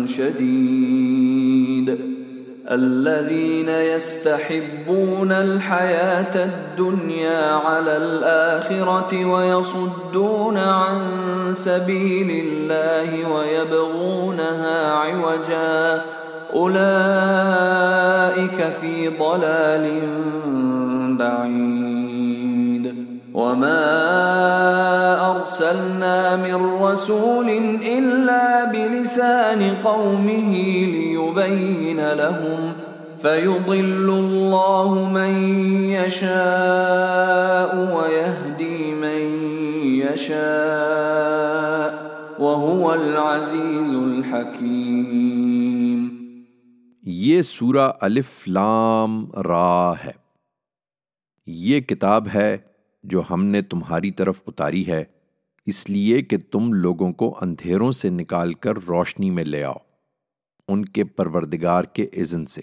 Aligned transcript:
شديد. 0.05 0.88
الذين 2.71 3.69
يستحبون 3.69 5.31
الحياة 5.31 6.45
الدنيا 6.45 7.53
على 7.53 7.97
الآخرة 7.97 9.25
ويصدون 9.25 10.57
عن 10.57 11.01
سبيل 11.53 12.45
الله 12.45 13.29
ويبغونها 13.29 14.91
عوجا. 14.91 16.01
أولئك 16.53 16.79
في 18.81 19.07
ضلال 19.07 20.01
بعيد. 21.17 22.95
وما 23.33 24.58
أرسلنا 25.59 26.35
من 26.35 26.83
رسول 26.83 27.49
إلا 27.85 28.71
بلسان 28.73 29.73
قومه 29.81 30.85
ليبين 30.85 31.99
لهم 31.99 32.73
فيضل 33.21 34.09
الله 34.09 35.09
من 35.11 35.59
يشاء 35.89 37.75
ويهدي 37.75 38.93
من 38.93 39.47
يشاء 39.83 41.93
وهو 42.39 42.91
العزيز 42.91 43.93
الحكيم. 43.93 46.07
یہ 47.01 47.41
سورہ 47.41 47.91
الف 48.01 48.47
لام 48.47 49.31
را 49.31 49.93
ہے۔ 50.05 50.11
یہ 51.45 51.79
کتاب 51.79 52.27
ہے 52.33 52.57
جو 53.03 53.21
ہم 53.29 53.45
نے 53.45 53.61
تمہاری 53.61 54.11
طرف 54.11 54.41
اتاری 54.47 54.87
ہے۔ 54.87 55.18
اس 55.69 55.89
لیے 55.89 56.21
کہ 56.21 56.37
تم 56.51 56.73
لوگوں 56.73 57.13
کو 57.13 57.37
اندھیروں 57.41 57.91
سے 57.91 58.09
نکال 58.09 58.53
کر 58.53 58.77
روشنی 58.77 59.29
میں 59.29 59.43
لے 59.43 59.63
آؤ، 59.63 59.75
ان 60.67 60.85
کے 60.85 61.03
پروردگار 61.03 61.83
کے 61.83 62.03
اذن 62.03 62.45
سے۔ 62.45 62.61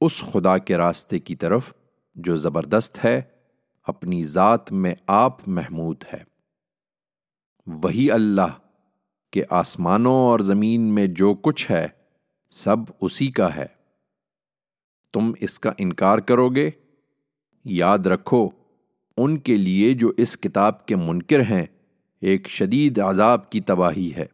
اس 0.00 0.20
خدا 0.20 0.58
کے 0.58 0.76
راستے 0.76 1.18
کی 1.18 1.34
طرف 1.34 1.72
جو 2.14 2.36
زبردست 2.36 3.04
ہے، 3.04 3.22
اپنی 3.82 4.24
ذات 4.24 4.72
میں 4.72 4.94
آپ 5.06 5.48
محمود 5.48 6.04
ہے۔ 6.12 6.24
وہی 7.66 8.10
اللہ 8.10 8.58
کہ 9.32 9.44
آسمانوں 9.50 10.14
اور 10.14 10.40
زمین 10.40 10.80
میں 10.80 11.06
جو 11.06 11.34
کچھ 11.34 11.70
ہے، 11.70 11.88
سب 12.50 12.76
اسی 13.00 13.30
کا 13.30 13.56
ہے۔ 13.56 13.66
تم 15.12 15.32
اس 15.40 15.60
کا 15.60 15.72
انکار 15.78 16.18
کرو 16.18 16.48
گے؟ 16.48 16.70
یاد 17.64 17.98
رکھو، 17.98 18.48
ان 19.16 19.38
کے 19.38 19.56
لیے 19.56 19.94
جو 19.94 20.12
اس 20.16 20.36
کتاب 20.36 20.86
کے 20.86 20.96
منکر 20.96 21.40
ہیں 21.40 21.66
ایک 22.22 22.48
شدید 22.48 22.98
عذاب 22.98 23.50
کی 23.50 23.60
تباہی 23.60 24.14
ہے۔ 24.16 24.26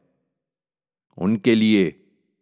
ان 1.16 1.38
کے 1.38 1.54
لیے 1.54 1.90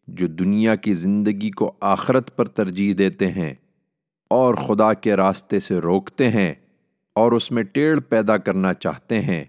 جو 0.09 0.27
دنیا 0.27 0.77
کی 0.77 0.95
زندگی 0.95 1.51
کو 1.51 1.73
آخرت 1.81 2.37
پر 2.37 2.45
ترجیح 2.45 2.95
دیتے 2.99 3.31
ہیں 3.31 3.55
اور 4.31 4.55
خدا 4.55 4.93
کے 4.93 5.17
راستے 5.17 5.59
سے 5.59 5.79
روکتے 5.79 6.31
ہیں 6.31 6.55
اور 7.13 7.33
اس 7.33 7.51
میں 7.51 7.63
ٹیڑھ 7.63 8.01
پیدا 8.01 8.37
کرنا 8.37 8.75
چاہتے 8.75 9.23
ہیں، 9.23 9.45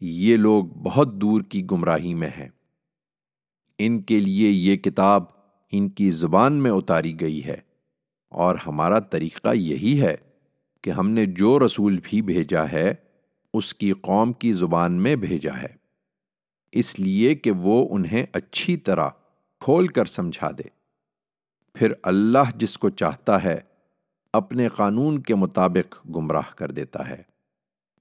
یہ 0.00 0.36
لوگ 0.36 0.64
بہت 0.64 1.14
دور 1.14 1.42
کی 1.42 1.66
گمراہی 1.70 2.14
میں 2.14 2.28
ہیں۔ 2.28 2.48
ان 3.78 4.02
کے 4.02 4.20
لیے 4.20 4.50
یہ 4.50 4.76
کتاب 4.76 5.22
ان 5.72 5.88
کی 5.88 6.10
زبان 6.10 6.52
میں 6.52 6.70
اتاری 6.70 7.20
گئی 7.20 7.44
ہے 7.44 7.56
اور 8.28 8.56
ہمارا 8.66 8.98
طریقہ 8.98 9.54
یہی 9.54 10.02
ہے 10.02 10.16
کہ 10.82 10.90
ہم 10.90 11.10
نے 11.10 11.26
جو 11.26 11.66
رسول 11.66 11.98
بھی 12.02 12.22
بھیجا 12.22 12.70
ہے 12.72 12.94
اس 13.56 13.74
کی 13.74 13.92
قوم 13.92 14.32
کی 14.32 14.52
زبان 14.52 14.92
میں 14.92 15.16
بھیجا 15.16 15.56
ہے۔ 15.62 15.74
اس 16.72 16.98
لیے 17.00 17.34
کہ 17.34 17.50
وہ 17.50 17.88
انہیں 17.90 18.26
اچھی 18.32 18.76
طرح 18.76 19.08
کھول 19.60 19.86
کر 19.88 20.04
سمجھا 20.04 20.50
دے۔ 20.50 20.68
پھر 21.74 21.92
اللہ 22.02 22.50
جس 22.54 22.78
کو 22.78 22.90
چاہتا 22.90 23.42
ہے، 23.44 23.60
اپنے 24.32 24.68
قانون 24.68 25.20
کے 25.22 25.34
مطابق 25.34 26.06
گمراہ 26.06 26.50
کر 26.56 26.70
دیتا 26.70 27.08
ہے، 27.08 27.22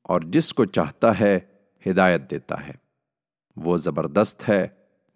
اور 0.01 0.21
جس 0.21 0.53
کو 0.53 0.65
چاہتا 0.65 1.19
ہے، 1.19 1.39
ہدایت 1.85 2.29
دیتا 2.31 2.67
ہے۔ 2.67 2.73
وہ 3.57 3.77
زبردست 3.77 4.49
ہے، 4.49 4.67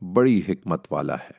بڑی 0.02 0.42
حکمت 0.50 0.88
والا 0.92 1.16
ہے۔ 1.16 1.39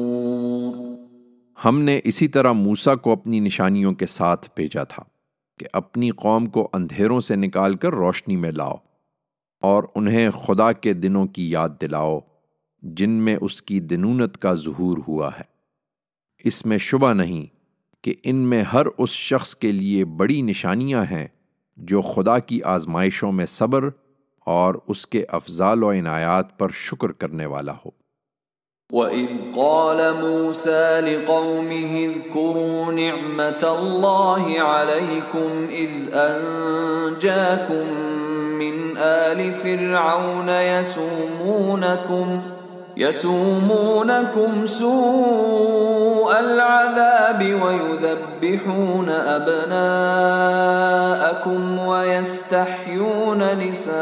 ہم 1.65 1.81
نے 1.81 1.99
اسی 2.03 2.27
طرح 2.27 2.51
موسا 2.51 2.95
کو 2.95 3.11
اپنی 3.11 3.39
نشانیوں 3.39 3.93
کے 3.93 4.05
ساتھ 4.05 4.49
بھیجا 4.55 4.83
تھا 4.83 5.03
کہ 5.59 5.65
اپنی 5.73 6.09
قوم 6.09 6.45
کو 6.45 6.69
اندھیروں 6.73 7.21
سے 7.21 7.35
نکال 7.35 7.75
کر 7.75 7.93
روشنی 7.93 8.35
میں 8.35 8.51
لاؤ 8.51 8.75
اور 9.61 9.83
انہیں 9.95 10.29
خدا 10.29 10.71
کے 10.71 10.93
دنوں 10.93 11.25
کی 11.25 11.49
یاد 11.49 11.69
دلاؤ 11.81 12.19
جن 12.81 13.09
میں 13.09 13.37
اس 13.41 13.61
کی 13.61 13.79
دنونت 13.79 14.37
کا 14.37 14.53
ظہور 14.53 14.97
ہوا 15.07 15.29
ہے۔ 15.39 15.43
اس 16.43 16.65
میں 16.65 16.77
شبہ 16.77 17.13
نہیں 17.13 17.45
کہ 18.03 18.13
ان 18.23 18.35
میں 18.35 18.63
ہر 18.63 18.85
اس 18.97 19.09
شخص 19.09 19.55
کے 19.55 19.71
لیے 19.71 20.05
بڑی 20.05 20.41
نشانیاں 20.41 21.05
ہیں 21.11 21.27
جو 21.77 22.01
خدا 22.01 22.39
کی 22.39 22.63
آزمائشوں 22.63 23.31
میں 23.31 23.45
صبر 23.45 23.89
اور 24.45 24.75
اس 24.87 25.07
کے 25.07 25.25
افضال 25.29 25.83
و 25.83 25.91
عنایات 25.91 26.59
پر 26.59 26.69
شکر 26.69 27.11
کرنے 27.11 27.45
والا 27.45 27.73
ہو۔ 27.85 28.00
وَإِذْ 28.91 29.27
قَالَ 29.57 30.13
مُوسَى 30.21 30.99
لِقَوْمِهِ 30.99 32.09
اذْكُرُوا 32.11 32.91
نِعْمَةَ 32.91 33.63
اللَّهِ 33.63 34.61
عَلَيْكُمْ 34.61 35.67
إِذْ 35.71 35.89
أَنْجَاكُمْ 36.13 37.87
مِنْ 38.59 38.97
آلِ 38.97 39.53
فِرْعَوْنَ 39.53 40.49
يَسُومُونَكُمْ 40.49 42.41
يَسُومُونَكُمْ 42.97 44.65
سُوءَ 44.65 46.39
الْعَذَابِ 46.39 47.61
وَيُذَبِّحُونَ 47.63 49.09
أَبْنَاءَكُمْ 49.09 50.19
وَيَسْتَحْيُونَ 51.79 53.43
نِسَاءَكُمْ 53.59 54.01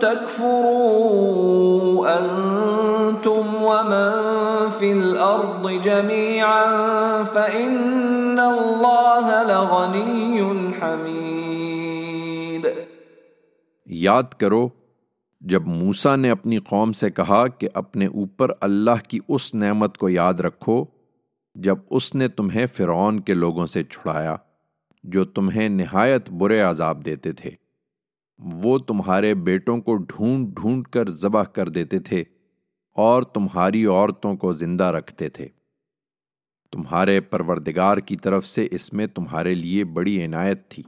تكفروا 0.00 0.86
أنتم 2.20 3.54
ومن 3.60 4.26
في 4.78 4.92
الأرض 4.92 5.70
جميعا 5.82 6.64
فإن 7.32 8.38
الله 8.38 9.30
لغني 9.48 10.42
حميد. 10.80 12.66
یاد 13.86 14.34
کرو، 14.38 14.68
جب 15.40 15.66
موسا 15.66 16.16
نے 16.16 16.30
اپنی 16.30 16.58
قوم 16.58 16.92
سے 16.92 17.10
کہا 17.10 17.46
کہ 17.48 17.68
اپنے 17.74 18.06
اوپر 18.06 18.50
اللہ 18.60 19.08
کی 19.08 19.18
اس 19.28 19.54
نعمت 19.54 19.98
کو 19.98 20.08
یاد 20.08 20.34
رکھو، 20.34 20.84
جب 21.54 21.76
اس 21.90 22.14
نے 22.14 22.28
تمہیں 22.28 22.66
فرعون 22.66 23.20
کے 23.20 23.34
لوگوں 23.34 23.66
سے 23.66 23.82
چھڑایا، 23.84 24.36
جو 25.04 25.24
تمہیں 25.24 25.68
نہایت 25.68 26.30
برے 26.30 26.60
عذاب 26.60 27.04
دیتے 27.04 27.32
تھے۔ 27.32 27.65
وہ 28.38 28.78
تمہارے 28.78 29.34
بیٹوں 29.34 29.80
کو 29.80 29.96
ڈھونڈ 29.96 30.56
ڈھونڈ 30.56 30.88
کر 30.88 31.08
ذبح 31.10 31.42
کر 31.42 31.68
دیتے 31.68 31.98
تھے 31.98 32.24
اور 32.96 33.22
تمہاری 33.22 33.84
عورتوں 33.86 34.36
کو 34.36 34.52
زندہ 34.54 34.84
رکھتے 34.84 35.28
تھے۔ 35.28 35.48
تمہارے 36.72 37.20
پروردگار 37.20 37.98
کی 37.98 38.16
طرف 38.16 38.46
سے 38.46 38.68
اس 38.70 38.92
میں 38.92 39.06
تمہارے 39.06 39.54
لیے 39.54 39.84
بڑی 39.84 40.24
عنایت 40.24 40.68
تھی۔ 40.68 40.82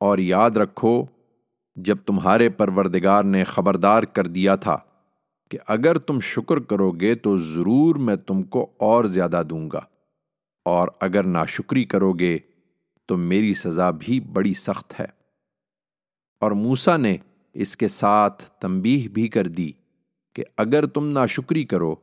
اور 0.00 0.18
یاد 0.18 0.50
رکھو، 0.50 1.04
جب 1.76 1.96
تمہارے 2.06 2.48
پروردگار 2.48 3.24
نے 3.24 3.44
خبردار 3.44 4.02
کر 4.02 4.26
دیا 4.26 4.56
تھا 4.56 4.76
کہ 5.50 5.58
اگر 5.68 5.98
تم 5.98 6.20
شکر 6.20 6.58
کرو 6.60 6.90
گے 6.90 7.14
تو 7.14 7.36
ضرور 7.36 7.96
میں 7.96 8.16
تم 8.16 8.42
کو 8.42 8.70
اور 8.80 9.04
زیادہ 9.04 9.42
دوں 9.50 9.70
گا، 9.70 9.80
اور 10.64 10.88
اگر 11.00 11.24
ناشکری 11.24 11.84
کرو 11.84 12.12
گے 12.12 12.38
تو 13.06 13.16
میری 13.16 13.54
سزا 13.54 13.90
بھی 13.90 14.20
بڑی 14.20 14.54
سخت 14.54 15.00
ہے۔ 15.00 15.21
اور 16.42 16.50
موسا 16.50 16.96
نے 16.96 17.16
اس 17.54 17.76
کے 17.76 17.88
ساتھ 17.88 18.42
تنبیہ 18.44 19.08
بھی 19.08 19.28
کر 19.28 19.46
دی 19.46 19.72
کہ 20.34 20.44
اگر 20.56 20.86
تم 20.86 21.08
ناشکری 21.08 21.64
کرو 21.64 21.94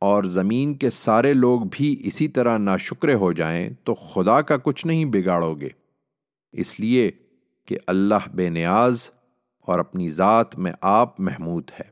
اور 0.00 0.24
زمین 0.24 0.74
کے 0.74 0.90
سارے 0.90 1.34
لوگ 1.34 1.60
بھی 1.72 1.96
اسی 2.04 2.28
طرح 2.28 2.58
ناشکرے 2.58 3.14
ہو 3.14 3.32
جائیں 3.32 3.70
تو 3.84 3.94
خدا 3.94 4.42
کا 4.42 4.56
کچھ 4.56 4.86
نہیں 4.86 5.04
بگاڑو 5.04 5.54
گے۔ 5.54 5.68
اس 6.52 6.80
لیے 6.80 7.10
کہ 7.66 7.78
اللہ 7.86 8.28
بے 8.34 8.48
نیاز 8.48 9.08
اور 9.60 9.78
اپنی 9.78 10.10
ذات 10.10 10.58
میں 10.58 10.72
آپ 10.80 11.20
محمود 11.20 11.70
ہے۔ 11.80 11.91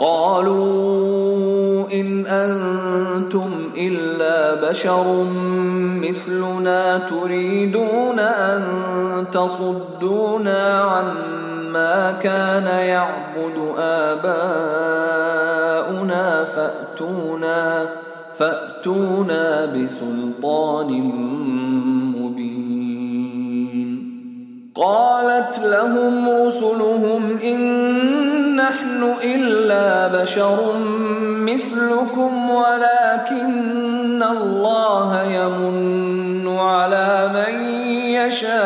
قالوا 0.00 1.90
إن 1.92 2.26
أنتم 2.26 3.50
إلا 3.76 4.68
بشر 4.70 5.24
مثلنا 6.00 6.98
تريدون 6.98 8.18
أن 8.18 8.62
تصدونا 9.32 10.78
عما 10.78 12.12
كان 12.12 12.66
يعبد 12.66 13.74
آباؤنا 13.78 14.24
فأتونا 16.44 17.88
فأتونا 18.38 19.66
بسلطان 19.66 20.90
مبين. 22.16 22.60
قالت 24.74 25.58
لهم 25.58 26.28
رسلهم 26.28 27.38
إن 27.44 28.19
نحن 28.60 29.14
إلا 29.24 30.22
بشر 30.22 30.72
مثلكم 31.22 32.50
ولكن 32.50 34.22
الله 34.22 35.22
يمن 35.22 36.58
على 36.58 37.30
من 37.34 37.54
يشاء. 38.20 38.60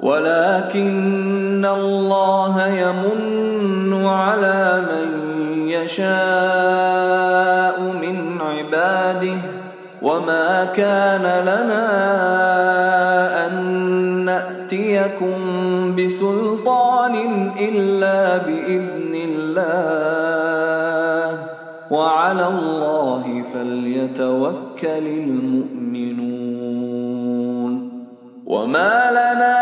ولكن 0.00 1.64
الله 1.64 2.66
يمن 2.66 4.06
على 4.06 4.82
من 4.90 5.08
يشاء 5.68 7.80
من 7.80 8.40
عباده. 8.40 9.36
وما 10.02 10.64
كان 10.64 11.22
لنا 11.22 11.86
أن 13.46 13.54
نأتيكم 14.24 15.36
بسلطان 15.96 16.51
إلا 17.68 18.36
بإذن 18.36 19.14
الله. 19.14 20.42
وعلى 21.90 22.46
الله 22.48 23.44
فليتوكل 23.54 25.06
المؤمنون. 25.06 26.42
وما 28.46 29.10
لنا 29.10 29.56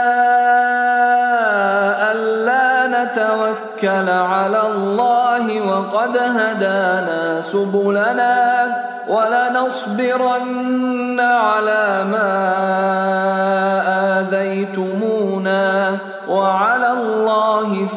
ألا 2.13 2.69
نتوكل 2.87 4.09
على 4.11 4.61
الله 4.67 5.61
وقد 5.61 6.17
هدانا 6.17 7.41
سبلنا 7.41 8.67
ولنصبرن 9.09 10.41
على 11.21 12.05
ما 12.13 12.90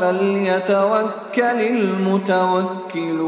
فليتوكل 0.04 1.60
المتوكلون 1.62 3.24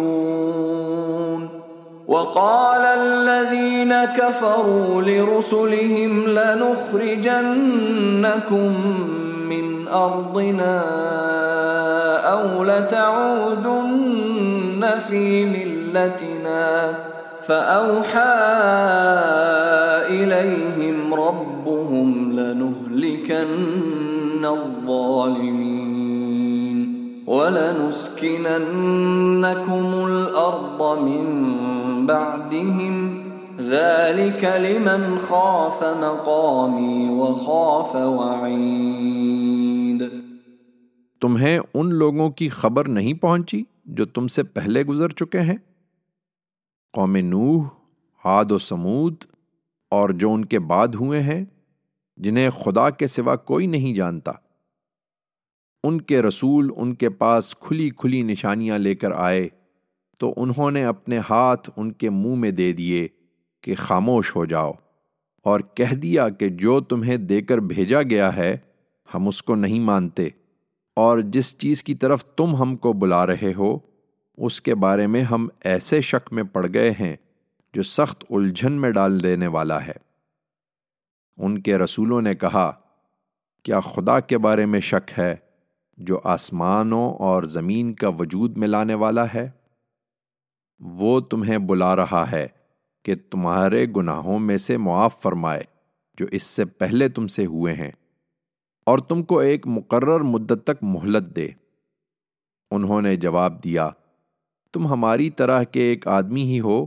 وقال 2.08 2.82
الذين 2.82 4.06
كفروا 4.06 5.02
لرسلهم 5.02 6.26
لنخرجنكم 6.28 7.46
من 9.50 9.88
أرضنا 9.88 10.82
أو 12.32 12.64
لتعودن 12.64 14.06
في 15.08 15.46
ملتنا 15.46 16.96
فأوحى 17.48 18.36
إليهم 20.10 21.14
ربهم 21.14 22.32
لنهلكن 22.32 23.46
الظالمين 24.46 25.65
ولنسكننكم 28.26 30.06
الأرض 30.06 31.00
من 31.00 31.26
بعدهم 32.06 33.24
ذلك 33.58 34.44
لمن 34.44 35.20
خاف 35.20 35.84
مقامي 35.84 37.10
وخاف 37.10 37.96
وعيد 37.96 40.04
تمہیں 41.22 41.60
ان 41.74 41.94
لوگوں 41.94 42.30
کی 42.30 42.50
خبر 42.50 42.88
نہیں 42.88 43.14
پہنچی 43.14 43.64
جو 43.86 44.06
تم 44.06 44.28
سے 44.28 44.44
پہلے 44.44 44.84
گزر 44.84 45.10
چکے 45.10 45.40
ہیں؟ 45.40 45.58
قوم 46.94 47.16
نوح، 47.16 47.68
عاد 48.26 48.52
و 48.52 48.58
سمود 48.58 49.16
اور 49.92 50.10
جو 50.10 50.34
ان 50.34 50.46
کے 50.46 50.60
بعد 50.60 50.88
ہوئے 50.88 51.22
ہیں، 51.22 51.46
جنہیں 52.18 52.50
خدا 52.50 52.90
کے 52.90 53.08
سوا 53.08 53.36
کوئی 53.36 53.68
نہیں 53.68 53.96
جانتا۔ 53.96 54.32
ان 55.88 56.02
کے 56.02 56.22
رسول 56.22 56.72
ان 56.76 56.94
کے 56.96 57.10
پاس 57.10 57.56
کھلی 57.56 57.90
کھلی 57.90 58.22
نشانیاں 58.22 58.78
لے 58.78 58.96
کر 58.96 59.12
آئے 59.12 59.48
تو 60.18 60.34
انہوں 60.38 60.72
نے 60.72 60.86
اپنے 60.86 61.20
ہاتھ 61.30 61.70
ان 61.78 61.92
کے 61.92 62.10
منہ 62.10 62.36
میں 62.36 62.52
دے 62.52 62.72
دیے 62.72 63.08
کہ 63.62 63.76
خاموش 63.76 64.36
ہو 64.36 64.46
جاؤ 64.46 64.72
اور 65.44 65.60
کہہ 65.60 65.96
دیا 65.96 66.30
کہ 66.30 66.50
جو 66.50 66.80
تمہیں 66.82 67.18
دے 67.18 67.42
کر 67.42 67.58
بھیجا 67.58 68.02
گیا 68.02 68.36
ہے، 68.36 68.58
ہم 69.14 69.28
اس 69.28 69.44
کو 69.44 69.56
نہیں 69.56 69.80
مانتے 69.80 70.28
اور 70.96 71.20
جس 71.20 71.58
چیز 71.58 71.84
کی 71.84 71.96
طرف 71.96 72.26
تم 72.26 72.56
ہم 72.56 72.76
کو 72.76 72.94
بلا 72.94 73.28
رہے 73.28 73.54
ہو، 73.58 73.78
اس 74.38 74.62
کے 74.62 74.76
بارے 74.76 75.08
میں 75.08 75.22
ہم 75.22 75.48
ایسے 75.64 76.02
شک 76.02 76.34
میں 76.34 76.44
پڑ 76.44 76.68
گئے 76.74 76.92
ہیں 77.00 77.16
جو 77.74 77.84
سخت 77.84 78.26
الجھن 78.30 78.72
میں 78.72 78.92
ڈال 78.92 79.24
دینے 79.24 79.48
والا 79.48 79.86
ہے۔ 79.86 79.98
ان 81.38 81.62
کے 81.62 81.78
رسولوں 81.78 82.22
نے 82.22 82.36
کہا، 82.36 82.72
کیا 83.64 83.80
خدا 83.80 84.20
کے 84.20 84.38
بارے 84.38 84.66
میں 84.66 84.80
شک 84.80 85.20
ہے؟ 85.20 85.36
جو 85.98 86.20
آسمانوں 86.24 87.14
اور 87.20 87.44
زمین 87.44 87.94
کا 87.94 88.08
وجود 88.10 88.58
میں 88.58 88.68
لانے 88.68 88.94
والا 88.94 89.26
ہے، 89.34 89.50
وہ 90.82 91.20
تمہیں 91.22 91.58
بلا 91.58 91.96
رہا 91.96 92.24
ہے 92.32 92.48
کہ 93.06 93.16
تمہارے 93.32 93.86
گناہوں 93.96 94.40
میں 94.40 94.58
سے 94.58 94.78
معاف 94.78 95.22
فرمائے 95.22 95.64
جو 96.18 96.26
اس 96.32 96.44
سے 96.44 96.66
پہلے 96.66 97.10
تم 97.10 97.28
سے 97.28 97.46
ہوئے 97.46 97.74
ہیں، 97.74 97.92
اور 98.88 99.00
تم 99.00 99.24
کو 99.24 99.40
ایک 99.40 99.68
مقرر 99.68 100.20
مدت 100.24 100.64
تک 100.64 100.84
مہلت 100.84 101.36
دے۔ 101.36 101.48
انہوں 102.72 103.02
نے 103.02 103.16
جواب 103.16 103.64
دیا، 103.64 103.90
تم 104.74 104.88
ہماری 104.88 105.30
طرح 105.30 105.64
کے 105.64 105.82
ایک 105.82 106.08
آدمی 106.08 106.44
ہی 106.44 106.60
ہو۔ 106.60 106.86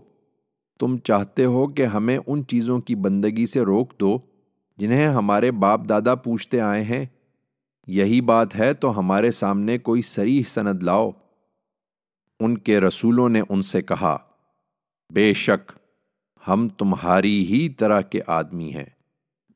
تم 0.81 0.97
چاہتے 0.99 1.45
ہو 1.45 1.67
کہ 1.67 1.85
ہمیں 1.87 2.19
ان 2.19 2.45
چیزوں 2.47 2.81
کی 2.81 2.95
بندگی 2.95 3.47
سے 3.47 3.61
روک 3.61 3.99
دو 4.01 4.19
جنہیں 4.79 5.07
ہمارے 5.09 5.51
باپ 5.51 5.89
دادا 5.89 6.15
پوچھتے 6.15 6.61
آئے 6.61 6.83
ہیں۔ 6.83 7.05
یہی 7.89 8.21
بات 8.21 8.57
ہے 8.57 8.75
تو 8.75 8.99
ہمارے 8.99 9.31
سامنے 9.31 9.79
کوئی 9.79 10.03
سریح 10.03 10.43
سند 10.43 10.83
لاؤ۔ 10.83 11.11
ان 12.41 12.59
کے 12.59 12.81
رسولوں 12.81 13.29
نے 13.29 13.43
ان 13.49 13.63
سے 13.63 13.83
کہا، 13.83 14.19
بے 15.13 15.33
شک، 15.33 15.73
ہم 16.49 16.69
تمہاری 16.69 17.47
ہی 17.47 17.69
طرح 17.69 18.01
کے 18.01 18.21
آدمی 18.27 18.75
ہیں، 18.75 18.85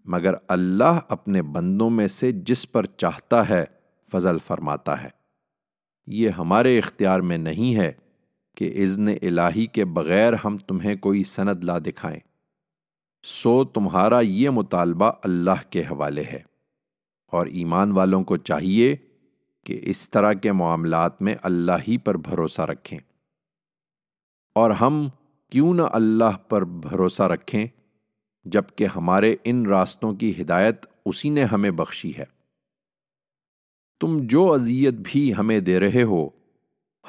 مگر 0.04 0.34
اللہ 0.48 0.98
اپنے 1.08 1.42
بندوں 1.42 1.90
میں 1.90 2.08
سے 2.08 2.32
جس 2.32 2.72
پر 2.72 2.86
چاہتا 2.86 3.48
ہے 3.48 3.64
فضل 4.12 4.38
فرماتا 4.46 5.02
ہے۔ 5.02 5.08
یہ 6.06 6.28
ہمارے 6.28 6.78
اختیار 6.78 7.20
میں 7.20 7.38
نہیں 7.38 7.76
ہے 7.76 7.92
کہ 8.56 8.82
اذن 8.82 9.08
الہی 9.08 9.66
کے 9.66 9.84
بغیر 9.84 10.32
ہم 10.44 10.58
تمہیں 10.58 10.96
کوئی 10.96 11.24
سند 11.24 11.64
لا 11.64 11.78
دکھائیں۔ 11.78 12.20
سو 13.22 13.64
تمہارا 13.64 14.20
یہ 14.20 14.50
مطالبہ 14.50 15.12
اللہ 15.24 15.70
کے 15.70 15.80
حوالے 15.80 16.22
ہے۔ 16.22 16.51
اور 17.32 17.46
ایمان 17.46 17.92
والوں 17.92 18.24
کو 18.24 18.36
چاہیے 18.36 18.96
کہ 19.64 19.80
اس 19.82 20.10
طرح 20.10 20.32
کے 20.32 20.52
معاملات 20.52 21.22
میں 21.22 21.34
اللہ 21.42 21.72
ہی 21.88 21.98
پر 21.98 22.16
بھروسہ 22.16 22.62
رکھیں۔ 22.62 22.98
اور 24.52 24.70
ہم 24.70 25.08
کیوں 25.50 25.74
نہ 25.74 25.82
اللہ 25.82 26.36
پر 26.48 26.64
بھروسہ 26.64 27.22
رکھیں 27.22 27.66
جبکہ 28.44 28.86
ہمارے 28.96 29.36
ان 29.44 29.66
راستوں 29.66 30.14
کی 30.14 30.42
ہدایت 30.42 30.86
اسی 31.06 31.30
نے 31.30 31.44
ہمیں 31.44 31.70
بخشی 31.70 32.12
ہے۔ 32.18 32.24
تم 34.00 34.18
جو 34.20 34.52
اذیت 34.52 34.94
بھی 35.04 35.34
ہمیں 35.34 35.60
دے 35.60 35.80
رہے 35.80 36.02
ہو، 36.02 36.28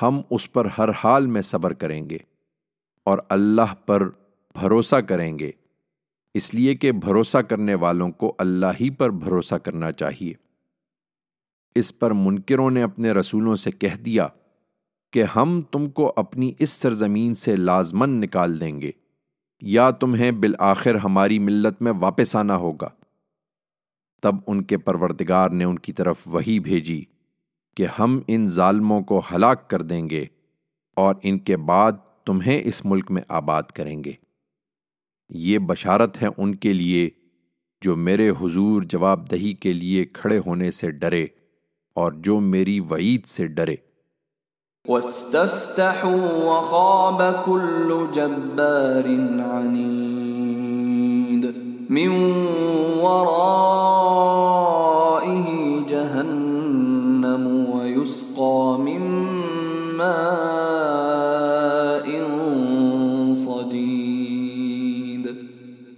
ہم 0.02 0.22
اس 0.30 0.54
پر 0.54 0.68
ہر 0.78 0.90
حال 1.04 1.28
میں 1.28 1.42
صبر 1.42 1.74
کریں 1.74 2.10
گے 2.10 2.18
اور 3.04 3.18
اللہ 3.30 3.74
پر 3.86 4.10
بھروسہ 4.54 4.96
کریں 4.96 5.40
گے۔ 5.40 5.52
اس 6.34 6.54
لیے 6.54 6.76
کہ 6.76 6.92
بھروسہ 6.92 7.38
کرنے 7.38 7.76
والوں 7.76 8.12
کو 8.12 8.36
اللہ 8.38 8.66
ہی 8.82 8.90
پر 8.90 9.10
بھروسہ 9.10 9.56
کرنا 9.56 9.92
چاہیے۔ 9.92 10.34
اس 11.76 12.00
پر 12.00 12.12
منکروں 12.12 12.72
نے 12.72 12.84
اپنے 12.84 13.12
رسولوں 13.12 13.56
سے 13.56 13.72
کہہ 13.72 13.96
دیا 13.96 14.28
کہ 15.12 15.24
ہم 15.36 15.62
تم 15.62 15.90
کو 15.90 16.14
اپنی 16.16 16.52
اس 16.60 16.70
سرزمین 16.70 17.36
سے 17.36 17.56
لازمن 17.56 18.10
نکال 18.10 18.60
دیں 18.60 18.82
گے۔ 18.82 18.92
یا 19.62 19.90
تمہیں 19.90 20.32
بالآخر 20.32 20.96
ہماری 20.96 21.40
ملت 21.40 21.82
میں 21.82 21.92
واپس 21.92 22.36
آنا 22.36 22.56
ہوگا۔ 22.56 22.90
تب 24.22 24.36
ان 24.48 24.64
کے 24.64 24.78
پروردگار 24.78 25.50
نے 25.50 25.64
ان 25.64 25.80
کی 25.80 25.94
طرف 25.94 26.16
وہی 26.26 26.60
بھیجی 26.60 27.04
کہ 27.78 27.86
ہم 28.00 28.20
ان 28.28 28.46
ظالموں 28.46 29.02
کو 29.02 29.22
ہلاک 29.32 29.70
کر 29.70 29.82
دیں 29.82 30.10
گے 30.10 30.26
اور 30.94 31.16
ان 31.24 31.40
کے 31.40 31.58
بعد 31.58 31.92
تمہیں 32.26 32.62
اس 32.66 32.86
ملک 32.86 33.12
میں 33.12 33.22
آباد 33.28 33.64
کریں 33.64 34.04
گے۔ 34.04 34.12
یہ 35.30 35.58
بشارت 35.58 36.22
ہے 36.22 36.28
ان 36.38 36.56
کے 36.56 36.74
لیے 36.74 37.10
جو 37.82 37.96
میرے 37.96 38.30
حضور 38.30 38.82
جواب 38.82 39.32
دہی 39.32 39.54
کے 39.54 39.74
لیے 39.74 40.06
کھڑے 40.06 40.40
ہونے 40.46 40.72
سے 40.72 40.92
ڈرے 40.92 41.28
اور 41.94 42.12
جو 42.12 42.40
میری 42.40 42.80
وعید 42.80 43.26
سے 43.26 43.48
ڈرے۔ 43.48 43.76
وَاسْتَفْتَحُوا 44.88 46.32
وَخَابَ 46.32 47.24
كُلُّ 47.46 48.06
جَبَّارٍ 48.12 49.40
عَنِيدٍ 49.40 51.46
مِّن 51.90 52.10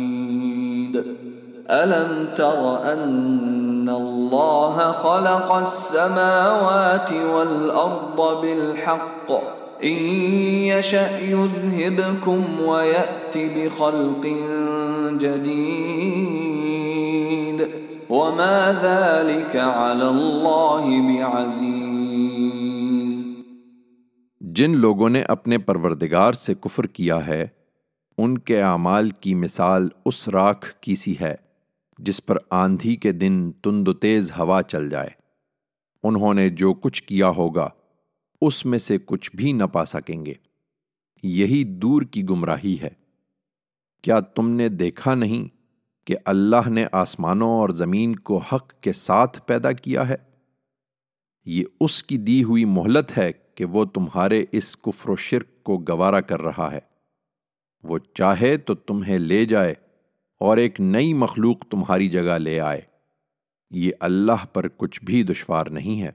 ألم 1.69 2.27
تر 2.35 2.93
أن 2.93 3.62
الله 3.89 4.91
خلق 4.91 5.51
السماوات 5.51 7.11
والأرض 7.11 8.41
بالحق 8.41 9.31
إن 9.83 9.93
يشأ 10.69 11.19
يذهبكم 11.19 12.59
ويأتي 12.59 13.49
بخلق 13.49 14.27
جديد 15.21 16.23
وما 18.09 18.79
ذلك 18.81 19.55
على 19.55 20.03
الله 20.03 21.07
بعزيز 21.07 23.27
جن 24.41 24.77
لوگوں 24.77 25.09
نے 25.09 25.23
اپنے 25.27 25.57
پروردگار 25.57 26.33
سے 26.33 26.53
کفر 26.53 26.85
کیا 26.85 27.27
ہے، 27.27 27.47
ان 28.17 28.37
کے 28.37 28.61
اعمال 28.61 29.09
کی 29.09 29.35
مثال 29.35 29.89
اس 30.05 30.29
راکھ 30.29 30.73
کی 30.81 30.95
سی 30.95 31.15
ہے۔ 31.21 31.35
جس 31.97 32.25
پر 32.25 32.37
آندھی 32.49 32.95
کے 32.95 33.11
دن 33.11 33.51
تند 33.51 33.87
و 33.87 33.93
تیز 33.93 34.31
ہوا 34.31 34.63
چل 34.63 34.89
جائے۔ 34.89 35.09
انہوں 36.03 36.33
نے 36.33 36.49
جو 36.49 36.73
کچھ 36.73 37.03
کیا 37.03 37.29
ہوگا، 37.29 37.69
اس 38.41 38.65
میں 38.65 38.79
سے 38.79 38.97
کچھ 39.05 39.31
بھی 39.35 39.51
نہ 39.51 39.63
پا 39.63 39.85
سکیں 39.85 40.25
گے۔ 40.25 40.33
یہی 41.23 41.63
دور 41.63 42.01
کی 42.01 42.29
گمراہی 42.29 42.77
ہے۔ 42.81 42.89
کیا 44.01 44.19
تم 44.19 44.49
نے 44.49 44.69
دیکھا 44.69 45.15
نہیں 45.15 45.47
کہ 46.07 46.15
اللہ 46.25 46.69
نے 46.69 46.85
آسمانوں 46.91 47.49
اور 47.49 47.69
زمین 47.69 48.15
کو 48.15 48.37
حق 48.37 48.73
کے 48.81 48.93
ساتھ 48.93 49.41
پیدا 49.45 49.71
کیا 49.71 50.09
ہے؟ 50.09 50.15
یہ 51.45 51.63
اس 51.79 52.03
کی 52.03 52.17
دی 52.17 52.43
ہوئی 52.43 52.65
مہلت 52.65 53.17
ہے 53.17 53.31
کہ 53.55 53.65
وہ 53.65 53.85
تمہارے 53.85 54.45
اس 54.51 54.77
کفر 54.77 55.09
و 55.09 55.15
شرک 55.15 55.63
کو 55.63 55.77
گوارا 55.77 56.21
کر 56.21 56.41
رہا 56.41 56.71
ہے۔ 56.71 56.79
وہ 57.83 57.97
چاہے 58.13 58.57
تو 58.57 58.75
تمہیں 58.75 59.17
لے 59.17 59.45
جائے 59.45 59.73
اور 60.43 60.57
ایک 60.57 60.79
نئی 60.79 61.13
مخلوق 61.13 61.71
تمہاری 61.71 62.09
جگہ 62.09 62.31
لے 62.37 62.59
آئے۔ 62.59 62.81
یہ 63.71 63.91
اللہ 63.99 64.45
پر 64.53 64.65
کچھ 64.77 65.03
بھی 65.03 65.23
دشوار 65.23 65.65
نہیں 65.65 66.01
ہے۔ 66.01 66.11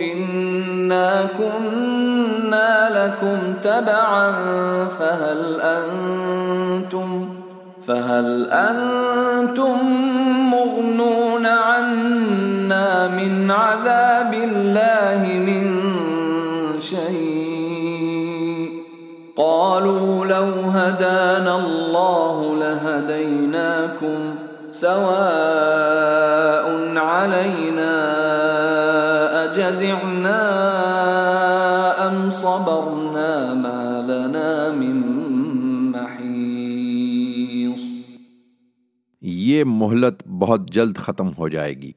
إنا 0.00 1.26
كنا 1.38 2.90
لكم 3.04 3.38
تبعا 3.62 4.32
فهل 4.88 5.60
أنتم 5.60 7.28
فهل 7.86 8.50
أنتم 8.50 9.76
مغنون 10.50 11.46
عنا 11.46 13.08
من 13.08 13.50
عذاب 13.50 14.34
الله 14.34 15.38
من 15.38 15.80
شيء؟ 16.80 17.23
قالوا 19.74 20.26
لو 20.26 20.48
هدانا 20.70 21.54
الله 21.56 22.56
لهديناكم 22.58 24.34
سواء 24.72 26.66
علينا 26.96 27.94
أجزعنا 29.44 30.42
أم 32.06 32.30
صبرنا 32.30 33.54
ما 33.54 33.80
لنا 34.08 34.52
من 34.76 35.00
محيص 35.96 37.82
یہ 39.20 39.64
مہلت 39.64 40.22
بہت 40.38 40.70
جلد 40.70 40.96
ختم 40.96 41.28
ہو 41.38 41.48
جائے 41.48 41.74
گی 41.74 41.92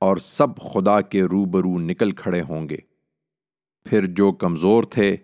اور 0.00 0.16
سب 0.16 0.56
خدا 0.56 1.00
کے 1.00 1.22
روبرو 1.22 1.78
نکل 1.78 2.10
کھڑے 2.10 2.42
ہوں 2.42 2.68
گے۔ 2.68 2.80
پھر 3.84 4.06
جو 4.06 4.32
کمزور 4.32 4.82
تھے 4.84 5.16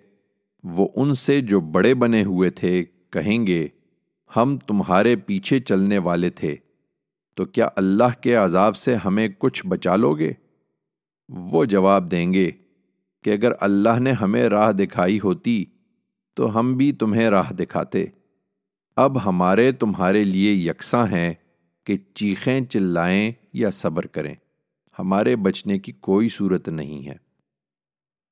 وہ 0.64 0.88
ان 0.97 1.14
سے 1.14 1.40
جو 1.40 1.61
بڑے 1.61 1.94
بنے 1.94 2.25
ہوئے 2.25 2.50
تھے 2.50 2.85
کہیں 3.11 3.47
گے، 3.47 3.68
ہم 4.37 4.56
تمہارے 4.66 5.16
پیچھے 5.16 5.61
چلنے 5.61 5.99
والے 5.99 6.30
تھے۔ 6.30 6.56
تو 7.35 7.44
کیا 7.44 7.68
اللہ 7.76 8.21
کے 8.21 8.35
عذاب 8.35 8.76
سے 8.76 8.94
ہمیں 8.94 9.28
کچھ 9.38 9.66
بچا 9.66 9.97
لو 9.97 10.14
گے 10.14 10.33
وہ 11.28 11.64
جواب 11.64 12.11
دیں 12.11 12.33
گے 12.33 12.50
کہ 13.25 13.30
اگر 13.30 13.52
اللہ 13.61 14.00
نے 14.00 14.12
ہمیں 14.12 14.49
راہ 14.49 14.73
دکھائی 14.73 15.18
ہوتی 15.25 15.64
تو 16.35 16.59
ہم 16.59 16.76
بھی 16.76 16.92
تمہیں 16.92 17.30
راہ 17.30 17.52
دکھاتے۔ 17.52 18.06
اب 18.97 19.28
ہمارے 19.28 19.73
تمہارے 19.73 20.25
لیے 20.25 20.52
یکساں 20.52 21.06
ہیں 21.06 21.35
کہ 21.85 21.97
چیخیں 22.14 22.61
چلائیں 22.61 23.33
یا 23.52 23.71
صبر 23.71 24.06
کریں۔ 24.06 24.35
ہمارے 24.99 25.37
بچنے 25.37 25.78
کی 25.78 25.92
کوئی 25.92 26.28
صورت 26.28 26.68
نہیں 26.68 27.09
ہے۔ 27.09 27.24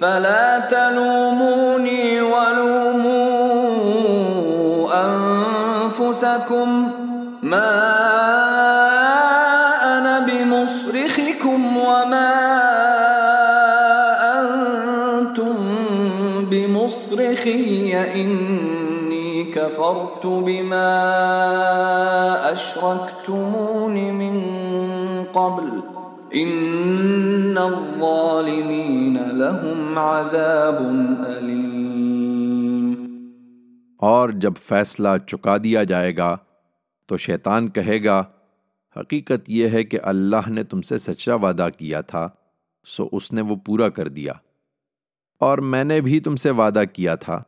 فلا 0.00 0.58
تلوموني 0.58 2.20
ولوموا 2.20 3.16
أنفسكم. 5.04 6.90
ما 7.42 7.70
أنا 9.98 10.18
بمصرخكم 10.18 11.76
وما 11.76 12.32
أنتم 14.40 15.56
بمصرخي. 16.50 17.96
إن 18.14 18.36
كفرت 19.54 20.26
بما 20.26 20.92
أشركتمون 22.52 23.94
من 24.12 24.42
قبل. 25.34 25.68
الظالمين 27.58 29.16
لهم 29.38 29.98
عذاب 29.98 30.78
اور 34.02 34.30
جب 34.30 34.52
فیصلہ 34.62 35.08
چکا 35.26 35.56
دیا 35.64 35.84
جائے 35.84 36.16
گا، 36.16 36.36
تو 37.06 37.16
شیطان 37.16 37.68
کہے 37.68 38.04
گا، 38.04 38.24
حقیقت 38.96 39.50
یہ 39.50 39.68
ہے 39.68 39.84
کہ 39.84 39.98
اللہ 40.02 40.48
نے 40.48 40.64
تم 40.64 40.82
سے 40.82 40.98
سچا 40.98 41.34
وعدہ 41.34 41.68
کیا 41.78 42.00
تھا، 42.00 42.28
سو 42.86 43.08
اس 43.12 43.32
نے 43.32 43.40
وہ 43.40 43.56
پورا 43.56 43.88
کر 43.88 44.08
دیا۔ 44.08 44.32
اور 45.40 45.58
میں 45.58 45.84
نے 45.84 46.00
بھی 46.00 46.20
تم 46.20 46.36
سے 46.36 46.50
وعدہ 46.50 46.82
کیا 46.92 47.14
تھا، 47.14 47.42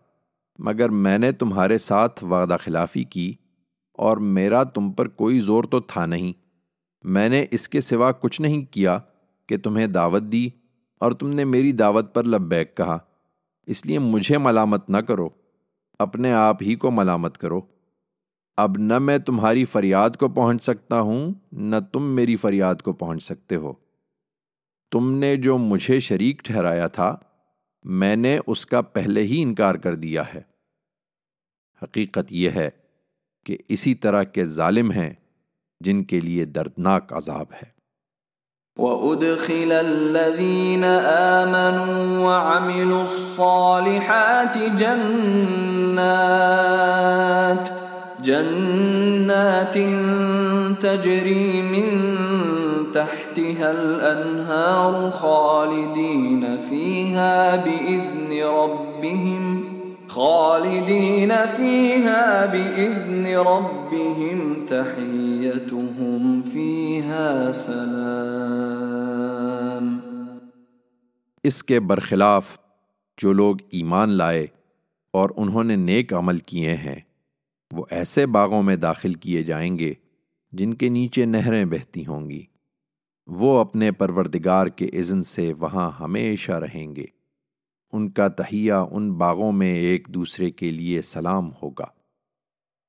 مگر 0.59 0.89
میں 0.89 1.19
نے 1.19 1.33
تمہارے 1.33 1.79
ساتھ 1.79 2.25
وعدہ 2.25 2.57
خلافی 2.61 3.05
کی، 3.05 3.35
اور 3.99 4.17
میرا 4.17 4.63
تم 4.65 4.93
پر 4.93 5.09
کوئی 5.09 5.41
زور 5.41 5.65
تو 5.65 5.81
تھا 5.81 6.07
نہیں۔ 6.07 6.33
میں 7.05 7.29
نے 7.29 7.47
اس 7.51 7.69
کے 7.69 7.81
سوا 7.81 8.13
کچھ 8.13 8.41
نہیں 8.41 8.65
کیا 8.73 8.99
کہ 9.49 9.59
تمہیں 9.59 9.87
دعوت 9.87 10.23
دی 10.23 10.49
اور 10.99 11.13
تم 11.13 11.29
نے 11.29 11.45
میری 11.45 11.73
دعوت 11.73 12.15
پر 12.15 12.25
لبیک 12.25 12.77
کہا۔ 12.77 12.99
اس 13.67 13.87
لیے 13.87 13.99
مجھے 13.99 14.39
ملامت 14.39 14.91
نہ 14.91 14.97
کرو، 14.97 15.29
اپنے 15.99 16.33
آپ 16.33 16.63
ہی 16.63 16.75
کو 16.75 16.91
ملامت 16.91 17.39
کرو۔ 17.39 17.61
اب 18.57 18.77
نہ 18.79 18.99
میں 18.99 19.19
تمہاری 19.19 19.65
فریاد 19.65 20.11
کو 20.11 20.29
پہنچ 20.29 20.63
سکتا 20.63 21.01
ہوں، 21.01 21.35
نہ 21.53 21.77
تم 21.93 22.03
میری 22.03 22.37
فریاد 22.37 22.75
کو 22.75 22.93
پہنچ 22.93 23.23
سکتے 23.23 23.57
ہو۔ 23.57 23.73
تم 24.93 25.13
نے 25.13 25.37
جو 25.37 25.59
مجھے 25.59 26.01
شریک 26.01 26.45
ٹھہرایا 26.45 26.89
تھا، 26.89 27.17
میں 27.85 28.17
نے 28.17 28.39
اس 28.47 28.67
کا 28.67 28.81
پہلے 28.81 29.23
ہی 29.23 29.43
انکار 29.43 29.75
کر 29.75 29.95
دیا 29.95 30.23
ہے۔ 30.35 30.43
حقیقت 31.83 32.33
یہ 32.33 32.51
ہے 32.51 32.71
کہ 33.47 33.59
اسی 33.69 33.95
طرح 33.95 34.23
کے 34.23 34.45
ظالم 34.45 34.91
ہیں 34.91 35.15
جن 35.81 36.05
کے 36.05 36.21
لیے 36.21 36.45
دردناک 36.45 37.13
عذاب 37.13 37.47
ہے۔ 37.53 37.78
وَأُدْخِلَ 38.79 39.73
الَّذِينَ 39.73 40.85
آمَنُوا 40.85 42.27
وَعَمِلُوا 42.27 43.03
الصَّالِحَاتِ 43.03 44.59
جَنَّاتِ 44.59 46.29
جَنَّاتٍ 48.25 49.79
تَجْرِي 50.83 51.63
مِن 51.63 51.87
تحتها 52.95 53.71
الأنهار 53.71 55.11
خالدين 55.11 56.59
فيها 56.59 57.57
بإذن 57.57 58.45
ربهم. 58.45 59.68
خالدين 60.09 61.33
فيها 61.47 62.47
بإذن 62.47 63.27
ربهم 63.49 64.67
تحيتهم 64.67 66.43
فيها 66.43 67.53
سلام 67.53 68.89
اس 71.45 71.65
کے 71.65 71.81
برخلاف 71.81 72.59
جو 73.19 73.33
لوگ 73.33 73.57
ایمان 73.71 74.09
لائے 74.11 74.47
اور 75.11 75.31
انہوں 75.37 75.65
نے 75.65 75.77
نیک 75.77 76.15
عمل 76.15 76.39
کیے 76.39 76.75
ہیں، 76.75 77.01
وہ 77.73 77.85
ایسے 77.91 78.27
باغوں 78.27 78.63
میں 78.63 78.77
داخل 78.77 79.15
کیے 79.15 79.43
جائیں 79.43 79.79
گے 79.79 79.95
جن 80.53 80.75
کے 80.75 80.89
نیچے 80.89 81.25
نہریں 81.25 81.65
بہتی 81.65 82.07
ہوں 82.07 82.31
گی۔ 82.31 82.45
وہ 83.27 83.59
اپنے 83.59 83.91
پروردگار 83.91 84.67
کے 84.67 84.87
اذن 84.87 85.23
سے 85.23 85.53
وہاں 85.53 85.91
ہمیشہ 86.01 86.53
رہیں 86.53 86.97
گے۔ 86.97 87.18
ان 87.93 88.09
کا 88.11 88.29
تہیہ 88.39 88.73
ان 88.91 89.13
باغوں 89.19 89.53
میں 89.53 89.75
ایک 89.77 90.09
دوسرے 90.15 90.51
کے 90.51 90.71
لیے 90.71 91.03
سلام 91.03 91.51
ہوگا 91.63 91.87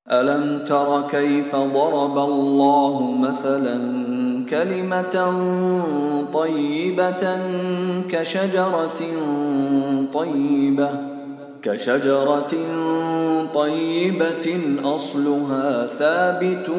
ألم 0.07 0.45
تر 0.67 1.01
كيف 1.12 1.51
ضرب 1.55 2.17
الله 2.17 3.12
مثلا 3.19 3.77
كلمة 4.49 5.15
طيبة 6.33 7.39
كشجرة 8.09 9.01
طيبة 10.13 10.89
كشجرة 11.63 12.53
طيبة 13.53 14.47
أصلها 14.83 15.88
ثابت 15.88 16.69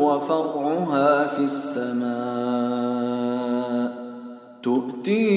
وفرعها 0.00 1.26
في 1.26 1.44
السماء 1.44 2.90
تؤتي 4.62 5.30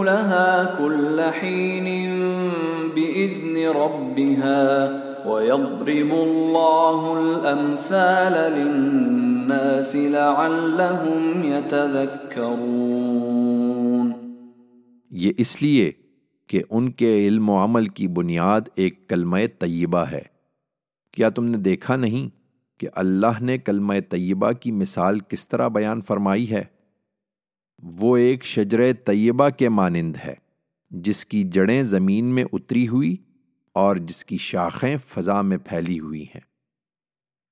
أكلها 0.00 0.64
كل 0.64 1.20
حين 1.20 1.84
بإذن 2.94 3.68
ربها 3.68 4.90
ويضرب 5.28 6.12
الله 6.12 7.18
الأمثال 7.20 8.52
للناس 8.52 9.96
لعلهم 9.96 11.44
يتذكرون 11.44 12.70
یہ 15.10 15.32
اس 15.38 15.62
لیے 15.62 15.92
کہ 16.46 16.62
ان 16.70 16.90
کے 16.90 17.28
علم 17.28 17.50
و 17.50 17.64
عمل 17.64 17.86
کی 17.86 18.08
بنیاد 18.08 18.60
ایک 18.74 19.08
کلمہ 19.08 19.38
طیبہ 19.58 20.04
ہے۔ 20.10 20.22
کیا 21.12 21.28
تم 21.28 21.44
نے 21.44 21.58
دیکھا 21.58 21.96
نہیں 21.96 22.28
کہ 22.78 22.88
اللہ 22.92 23.40
نے 23.40 23.58
کلمہ 23.58 23.94
طیبہ 24.08 24.52
کی 24.52 24.72
مثال 24.72 25.18
کس 25.28 25.48
طرح 25.48 25.68
بیان 25.68 26.00
فرمائی 26.00 26.50
ہے؟ 26.50 26.79
وہ 27.82 28.16
ایک 28.16 28.44
شجر 28.44 28.92
طیبہ 29.04 29.48
کے 29.48 29.68
مانند 29.68 30.16
ہے، 30.24 30.34
جس 30.90 31.26
کی 31.26 31.44
جڑیں 31.44 31.82
زمین 31.82 32.24
میں 32.24 32.44
اتری 32.52 32.88
ہوئی 32.88 33.16
اور 33.72 33.96
جس 33.96 34.24
کی 34.24 34.38
شاخیں 34.38 34.96
فضا 35.06 35.42
میں 35.42 35.58
پھیلی 35.58 36.00
ہوئی 36.00 36.22
ہیں۔ 36.22 36.40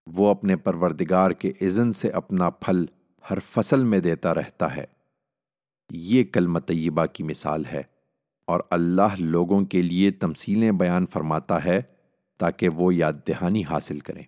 وہ 0.06 0.28
اپنے 0.28 0.56
پروردگار 0.56 1.30
کے 1.30 1.52
اذن 1.60 1.92
سے 1.92 2.08
اپنا 2.08 2.50
پھل 2.50 2.84
ہر 3.30 3.38
فصل 3.38 3.84
میں 3.84 4.00
دیتا 4.00 4.34
رہتا 4.34 4.76
ہے۔ 4.76 4.84
یہ 5.92 6.24
کلمہ 6.24 6.58
طیبہ 6.58 7.06
کی 7.06 7.22
مثال 7.24 7.64
ہے 7.72 7.82
اور 8.46 8.60
اللہ 8.70 9.16
لوگوں 9.18 9.64
کے 9.64 9.82
لیے 9.82 10.10
تمثیلیں 10.10 10.72
بیان 10.72 11.06
فرماتا 11.06 11.64
ہے 11.64 11.80
تاکہ 12.38 12.68
وہ 12.68 12.94
یاد 12.94 13.12
دہانی 13.28 13.64
حاصل 13.64 13.98
کریں۔ 13.98 14.22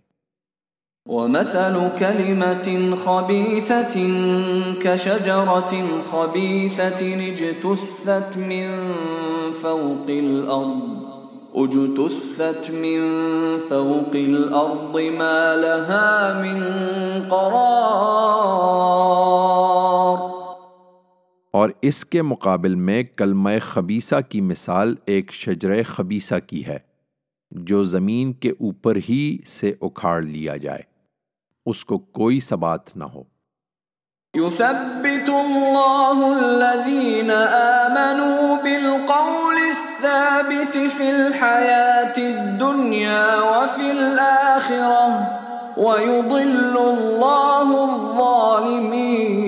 ومثل 1.06 1.88
كلمة 1.98 2.96
خبيثة 3.04 3.96
كشجرة 4.82 5.72
خبيثة 6.10 7.02
اجتثت 7.28 8.36
من 8.36 8.92
فوق 9.62 10.08
الأرض، 10.08 10.82
اجتثت 11.54 12.70
من 12.70 13.00
فوق 13.68 14.14
الأرض 14.14 14.98
ما 15.18 15.54
لها 15.54 16.42
من 16.42 16.60
قرار. 17.28 18.60
اور 21.52 21.70
اس 21.82 22.04
کے 22.04 22.22
مقابل 22.22 22.74
میں 22.74 23.02
کلمہ 23.02 23.50
خبیصہ 23.60 24.16
کی 24.28 24.40
مثال 24.40 24.94
ایک 25.06 25.32
شجر 25.32 25.82
خبیصہ 25.86 26.34
کی 26.46 26.66
ہے، 26.66 26.78
جو 27.50 27.84
زمین 27.84 28.32
کے 28.32 28.50
اوپر 28.50 28.96
ہی 29.08 29.38
سے 29.46 29.72
اکھاڑ 29.82 30.22
لیا 30.22 30.56
جائے۔ 30.56 30.89
اس 31.66 31.84
کو 31.84 31.98
کوئی 32.18 32.40
سبات 32.40 32.96
نہ 32.96 33.04
ہو 33.14 33.22
يثبت 34.34 35.28
الله 35.28 36.26
الذين 36.32 37.30
آمنوا 37.30 38.56
بالقول 38.64 39.56
الثابت 39.70 40.78
في 40.96 41.10
الحياة 41.10 42.16
الدنيا 42.18 43.42
وفي 43.42 43.90
الآخرة 43.90 45.06
ويضل 45.76 46.78
الله 46.78 47.84
الظالمين 47.84 49.40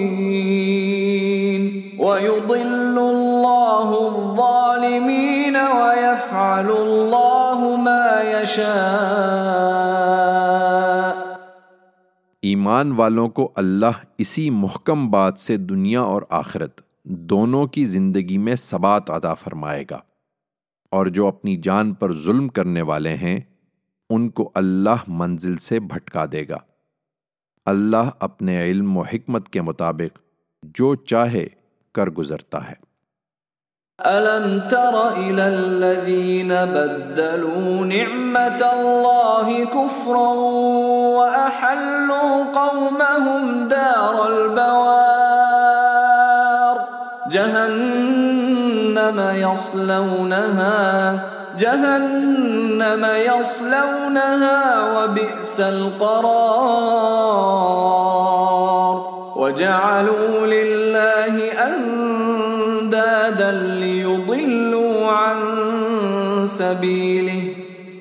وَيُضِلُّ 2.03 2.97
اللَّهُ 2.99 3.89
الظَّالِمِينَ 4.09 5.57
وَيَفْعَلُ 5.57 6.69
اللَّهُ 6.71 7.77
مَا 7.77 8.09
يَشَاءُ 8.35 9.72
ایمان 12.63 12.93
والوں 12.93 13.29
کو 13.29 13.53
اللہ 13.57 14.05
اسی 14.19 14.51
محکم 14.51 15.11
بات 15.11 15.39
سے 15.39 15.57
دنیا 15.57 16.01
اور 16.01 16.23
آخرت 16.31 16.81
دونوں 17.05 17.67
کی 17.67 17.85
زندگی 17.85 18.39
میں 18.39 18.57
ثبات 18.57 19.11
عطا 19.11 19.35
فرمائے 19.35 19.85
گا۔ 19.91 19.99
اور 20.91 21.07
جو 21.07 21.27
اپنی 21.27 21.57
جان 21.57 21.95
پر 21.95 22.15
ظلم 22.15 22.49
کرنے 22.49 22.83
والے 22.83 23.17
ہیں، 23.17 23.41
ان 24.11 24.29
کو 24.29 24.51
اللہ 24.55 25.05
منزل 25.09 25.57
سے 25.57 25.81
بھٹکا 25.81 26.25
دے 26.33 26.49
گا۔ 26.49 26.57
اللہ 27.65 28.11
اپنے 28.21 28.65
علم 28.65 28.97
و 28.97 29.03
حکمت 29.03 29.49
کے 29.49 29.63
مطابق 29.63 30.19
جو 30.63 30.95
چاہے 30.95 31.47
کر 31.95 32.11
گزرتا 32.11 32.69
ہے۔ 32.69 32.92
ألم 34.01 34.63
تر 34.71 35.09
إلى 35.09 35.49
الذين 35.49 36.49
بدلوا 36.49 37.85
نعمة 37.85 38.73
الله 38.73 39.65
كفرا 39.65 40.29
وأحلوا 41.19 42.45
قومهم 42.55 43.69
دار 43.69 44.29
البوار؟ 44.29 45.13
جهنم 47.31 49.21
يصلونها 49.35 51.21
جهنم 51.59 53.07
يصلونها 53.17 54.83
وبئس 54.97 55.61
القرار. 55.61 57.13
وجعلوا 59.37 60.47
لله 60.47 61.62
سبيله. 66.63 67.53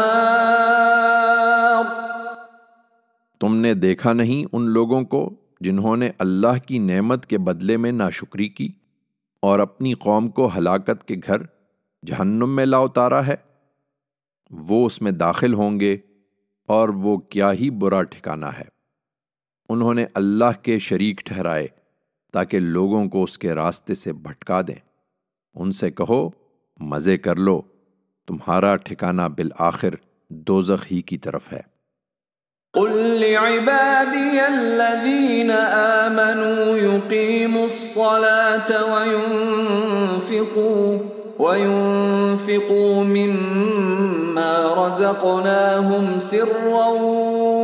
تم 3.39 3.55
نے 3.55 3.73
دیکھا 3.73 4.13
نہیں 4.13 4.49
ان 4.51 4.69
لوگوں 4.69 5.01
کو 5.01 5.33
جنہوں 5.61 5.97
نے 5.97 6.09
اللہ 6.19 6.67
کی 6.67 6.79
نعمت 6.79 7.25
کے 7.25 7.37
بدلے 7.37 7.77
میں 7.77 7.91
ناشکری 7.91 8.49
کی 8.49 8.71
اور 9.41 9.59
اپنی 9.59 9.93
قوم 9.93 10.29
کو 10.29 10.49
ہلاکت 10.57 11.07
کے 11.07 11.15
گھر 11.27 11.37
جہنم 12.05 12.55
میں 12.55 12.65
لا 12.65 12.77
اتارا 12.77 13.27
ہے؟ 13.27 13.35
وہ 14.51 14.85
اس 14.85 15.01
میں 15.01 15.11
داخل 15.11 15.53
ہوں 15.53 15.79
گے 15.79 15.97
اور 16.67 16.89
وہ 16.89 17.17
کیا 17.17 17.53
ہی 17.53 17.69
برا 17.69 18.03
ٹھکانہ 18.03 18.45
ہے۔ 18.45 18.76
انہوں 19.69 19.93
نے 19.93 20.05
اللہ 20.13 20.63
کے 20.63 20.79
شریک 20.79 21.21
ٹھہرائے 21.25 21.67
تاکہ 22.33 22.59
لوگوں 22.59 23.05
کو 23.05 23.23
اس 23.23 23.37
کے 23.37 23.53
راستے 23.53 23.93
سے 23.93 24.13
بھٹکا 24.13 24.61
دیں۔ 24.61 24.79
ان 25.55 25.71
سے 25.71 25.91
کہو، 25.91 26.29
مزے 26.79 27.17
کر 27.17 27.35
لو، 27.35 27.61
تمہارا 28.27 28.75
ٹھکانہ 28.75 29.21
بالآخر 29.21 29.89
دوزخ 30.29 30.85
ہی 30.91 31.01
کی 31.01 31.17
طرف 31.17 31.53
ہے۔ 31.53 31.61
قل 32.73 32.97
لعبادي 32.97 34.39
الذين 34.47 35.51
آمنوا 36.05 36.77
يقيموا 36.77 37.63
الصلاة 37.63 38.93
وينفقوا 38.93 40.97
وينفقوا 41.39 43.03
مما 43.03 43.56
رزقناهم 44.87 46.19
سرا 46.19 46.87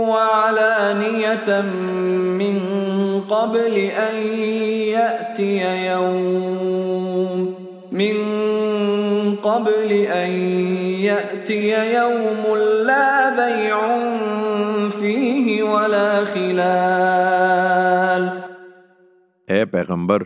وعلانية 0.09 1.61
من 2.41 2.57
قبل 3.27 3.89
أن 3.97 4.15
يأتي 4.87 5.57
يوم 5.85 7.53
من 7.91 8.15
قبل 9.41 10.05
أن 10.11 10.31
يأتي 10.99 11.69
يوم 11.93 12.55
لا 12.87 13.29
بيع 13.37 13.77
فيه 14.99 15.61
ولا 15.63 16.23
خلال. 16.33 18.27
اے 19.47 19.65
پیغمبر 19.65 20.23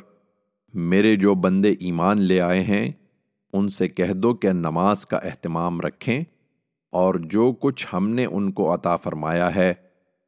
میرے 0.73 1.15
جو 1.15 1.35
بندے 1.35 1.69
ایمان 1.69 2.21
لے 2.21 2.41
آئے 2.41 2.61
ہیں 2.61 2.91
ان 3.53 3.67
سے 3.67 3.87
کہہ 3.87 4.13
دو 4.13 4.33
کہ 4.33 4.49
نماز 4.51 5.05
کا 5.05 5.17
اہتمام 5.17 5.81
رکھیں۔ 5.81 6.23
اور 6.97 7.15
جو 7.15 7.51
کچھ 7.51 7.87
ہم 7.93 8.09
نے 8.09 8.25
ان 8.25 8.51
کو 8.51 8.73
عطا 8.73 8.95
فرمایا 8.95 9.55
ہے، 9.55 9.73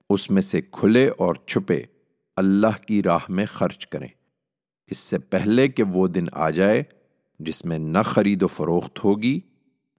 اس 0.10 0.32
میں 0.32 0.41
سے 0.41 0.62
کھلے 0.62 1.08
اور 1.17 1.36
چھپے 1.47 1.84
اللہ 2.38 2.75
کی 2.88 3.03
راہ 3.03 3.25
میں 3.29 3.45
خرچ 3.45 3.88
کریں۔ 3.88 4.08
اس 4.91 4.99
سے 4.99 5.17
پہلے 5.17 5.67
کہ 5.67 5.84
وہ 5.84 6.08
دن 6.08 6.25
آ 6.34 6.49
جائے 6.49 6.84
جس 7.39 7.65
میں 7.65 7.79
نہ 7.79 8.01
خرید 8.05 8.43
و 8.43 8.47
فروخت 8.47 9.03
ہوگی 9.03 9.39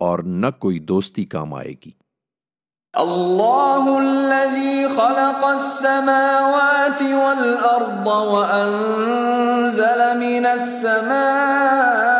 اور 0.01 0.19
نہ 0.19 0.47
کوئی 0.59 0.79
دوستی 0.79 1.25
کام 1.25 1.55
آئے 1.55 1.73
گی۔ 1.85 1.91
اللہ 2.95 3.89
الذي 3.97 4.87
خلق 4.95 5.45
السماوات 5.45 7.03
والأرض 7.03 8.09
وأنزل 8.33 10.01
من 10.19 10.47
السماء 10.47 12.20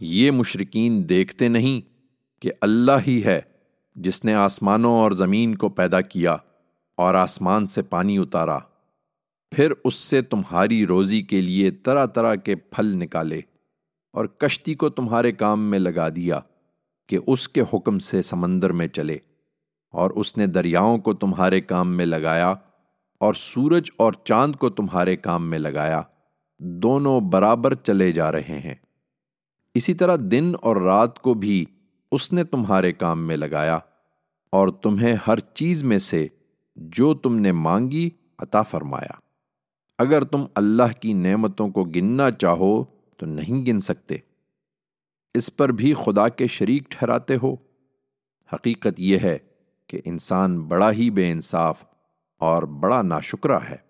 یہ 0.00 0.30
مشرقین 0.30 1.08
دیکھتے 1.08 1.48
نہیں 1.48 1.80
کہ 2.42 2.50
اللہ 2.60 2.92
ہی 3.06 3.24
ہے 3.24 3.40
جس 3.94 4.24
نے 4.24 4.34
آسمانوں 4.34 4.92
اور 4.92 5.12
زمین 5.12 5.54
کو 5.54 5.68
پیدا 5.68 6.00
کیا 6.00 6.36
اور 6.96 7.14
آسمان 7.14 7.66
سے 7.66 7.82
پانی 7.82 8.18
اتارا۔ 8.18 8.58
پھر 9.50 9.72
اس 9.84 9.94
سے 9.94 10.22
تمہاری 10.22 10.86
روزی 10.86 11.22
کے 11.22 11.40
لیے 11.40 11.70
طرح 11.70 12.06
طرح 12.06 12.34
کے 12.34 12.56
پھل 12.56 12.86
نکالے 12.86 13.40
اور 14.12 14.26
کشتی 14.26 14.74
کو 14.74 14.88
تمہارے 14.88 15.32
کام 15.32 15.70
میں 15.70 15.78
لگا 15.78 16.08
دیا 16.08 16.40
کہ 17.08 17.18
اس 17.26 17.48
کے 17.48 17.62
حکم 17.74 17.98
سے 17.98 18.22
سمندر 18.22 18.72
میں 18.72 18.86
چلے 18.86 19.16
اور 19.90 20.10
اس 20.10 20.36
نے 20.36 20.46
دریاؤں 20.46 20.98
کو 20.98 21.14
تمہارے 21.14 21.60
کام 21.60 21.96
میں 21.96 22.06
لگایا 22.06 22.54
اور 23.20 23.34
سورج 23.34 23.90
اور 23.96 24.12
چاند 24.24 24.56
کو 24.56 24.70
تمہارے 24.70 25.16
کام 25.16 25.50
میں 25.50 25.58
لگایا۔ 25.58 26.02
دونوں 26.58 27.20
برابر 27.20 27.74
چلے 27.74 28.12
جا 28.12 28.32
رہے 28.32 28.60
ہیں۔ 28.64 28.74
اسی 29.74 29.94
طرح 29.94 30.16
دن 30.20 30.52
اور 30.62 30.76
رات 30.76 31.18
کو 31.18 31.34
بھی 31.34 31.64
اس 32.12 32.32
نے 32.32 32.44
تمہارے 32.44 32.92
کام 32.92 33.26
میں 33.26 33.36
لگایا، 33.36 33.78
اور 34.52 34.68
تمہیں 34.68 35.14
ہر 35.26 35.38
چیز 35.38 35.84
میں 35.84 35.98
سے 35.98 36.26
جو 36.76 37.14
تم 37.14 37.36
نے 37.36 37.52
مانگی 37.52 38.08
عطا 38.38 38.62
فرمایا۔ 38.62 39.18
اگر 39.98 40.24
تم 40.24 40.44
اللہ 40.54 40.92
کی 41.00 41.12
نعمتوں 41.12 41.68
کو 41.68 41.84
گننا 41.84 42.30
چاہو 42.30 42.84
تو 43.16 43.26
نہیں 43.26 43.66
گن 43.66 43.80
سکتے۔ 43.80 44.16
اس 45.34 45.56
پر 45.56 45.72
بھی 45.72 45.94
خدا 45.94 46.28
کے 46.28 46.46
شریک 46.46 46.90
ٹھہراتے 46.90 47.36
ہو۔ 47.42 47.54
حقیقت 48.50 49.00
یہ 49.00 49.18
ہے 49.18 49.36
کہ 49.86 50.00
انسان 50.04 50.60
بڑا 50.60 50.90
ہی 50.92 51.10
بے 51.10 51.30
انصاف 51.30 51.84
اور 52.40 52.62
بڑا 52.62 53.02
ناشکرہ 53.02 53.58
ہے۔ 53.70 53.89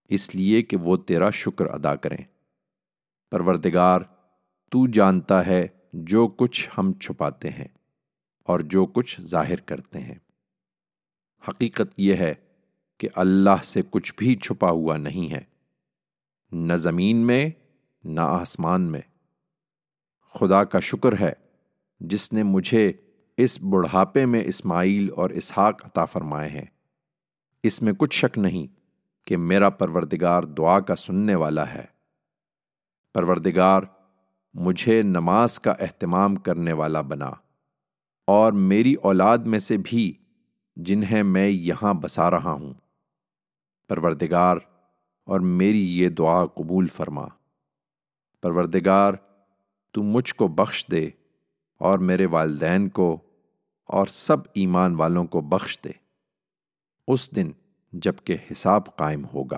اس 0.09 0.35
لیے 0.35 0.61
کہ 0.61 0.77
وہ 0.77 0.97
تیرا 0.97 1.29
شکر 1.29 1.65
ادا 1.65 1.95
کریں۔ 1.95 2.23
پروردگار، 3.31 4.01
تو 4.71 4.87
جانتا 4.87 5.45
ہے 5.45 5.67
جو 5.93 6.28
کچھ 6.28 6.69
ہم 6.78 6.93
چھپاتے 6.93 7.49
ہیں 7.49 7.67
اور 8.43 8.60
جو 8.60 8.86
کچھ 8.86 9.21
ظاہر 9.21 9.56
کرتے 9.56 9.99
ہیں۔ 9.99 10.15
حقیقت 11.47 11.93
یہ 11.97 12.15
ہے 12.15 12.34
کہ 12.97 13.10
اللہ 13.15 13.63
سے 13.63 13.82
کچھ 13.89 14.13
بھی 14.17 14.36
چھپا 14.36 14.69
ہوا 14.69 14.97
نہیں 14.97 15.34
ہے، 15.34 15.41
نہ 16.52 16.73
زمین 16.73 17.17
میں، 17.17 17.49
نہ 18.04 18.21
آسمان 18.21 18.82
میں۔ 18.82 19.02
خدا 20.34 20.63
کا 20.63 20.80
شکر 20.80 21.19
ہے 21.19 21.34
جس 21.99 22.34
نے 22.34 22.43
مجھے 22.43 22.93
اس 23.38 23.62
بڑھاپے 23.62 24.25
میں 24.25 24.43
اسماعیل 24.43 25.10
اور 25.15 25.30
اسحاق 25.30 25.86
عطا 25.86 26.06
فرمائے 26.06 26.49
ہیں۔ 26.49 26.65
اس 27.63 27.82
میں 27.82 27.93
کچھ 27.93 28.15
شک 28.15 28.38
نہیں 28.38 28.67
کہ 29.28 29.38
میرا 29.38 29.69
پروردگار 29.69 30.43
دعا 30.43 30.80
کا 30.80 30.95
سننے 30.95 31.36
والا 31.36 31.73
ہے۔ 31.73 31.86
پروردگار 33.13 33.84
مجھے 34.53 35.01
نماز 35.01 35.59
کا 35.59 35.71
اہتمام 35.71 36.35
کرنے 36.35 36.73
والا 36.73 37.01
بنا 37.01 37.31
اور 38.27 38.53
میری 38.53 38.93
اولاد 38.93 39.38
میں 39.38 39.59
سے 39.59 39.77
بھی 39.77 40.13
جنہیں 40.75 41.23
میں 41.23 41.47
یہاں 41.47 41.93
بسا 41.93 42.31
رہا 42.31 42.51
ہوں۔ 42.51 42.73
پروردگار، 43.88 44.57
اور 45.25 45.39
میری 45.39 45.99
یہ 45.99 46.09
دعا 46.09 46.45
قبول 46.45 46.88
فرما۔ 46.88 47.27
پروردگار، 48.41 49.13
تو 49.91 50.03
مجھ 50.03 50.35
کو 50.35 50.47
بخش 50.47 50.85
دے 50.91 51.09
اور 51.79 51.99
میرے 51.99 52.25
والدین 52.25 52.89
کو 52.89 53.17
اور 53.85 54.07
سب 54.07 54.38
ایمان 54.53 54.95
والوں 54.95 55.25
کو 55.25 55.41
بخش 55.41 55.79
دے۔ 55.83 55.91
اس 57.07 57.35
دن 57.35 57.51
جبکہ 57.93 58.38
حساب 58.51 58.95
قائم 58.95 59.25
ہوگا۔ 59.25 59.57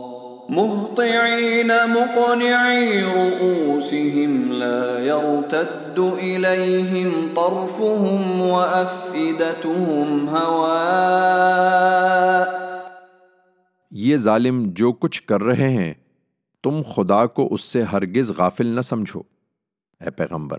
مهطعين 0.55 1.67
مقنعي 1.67 3.01
رؤوسهم 3.01 4.51
لا 4.51 4.99
يرتد 4.99 5.99
إليهم 6.19 7.27
طرفهم 7.35 8.41
وأفئدتهم 8.41 10.07
هواء. 10.29 10.81
یہ 13.91 14.17
ظالم 14.17 14.63
جو 14.67 14.91
کچھ 14.91 15.23
کر 15.23 15.43
رہے 15.43 15.69
ہیں، 15.69 15.93
تم 16.63 16.81
خدا 16.95 17.25
کو 17.25 17.53
اس 17.53 17.61
سے 17.61 17.81
ہرگز 17.81 18.31
غافل 18.37 18.67
نہ 18.67 18.81
سمجھو۔ 18.81 19.19
اے 20.01 20.09
پیغمبر، 20.09 20.57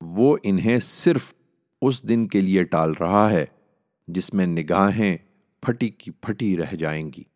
وہ 0.00 0.36
انہیں 0.42 0.78
صرف 0.78 1.34
اس 1.82 2.08
دن 2.08 2.28
کے 2.28 2.40
لیے 2.40 2.64
ٹال 2.64 2.92
رہا 3.00 3.30
ہے 3.30 3.46
جس 4.08 4.34
میں 4.34 4.46
نگاہیں 4.46 5.16
پھٹی 5.60 5.88
کی 5.88 6.10
پھٹی 6.10 6.56
رہ 6.56 6.76
جائیں 6.76 7.10
گی۔ 7.16 7.35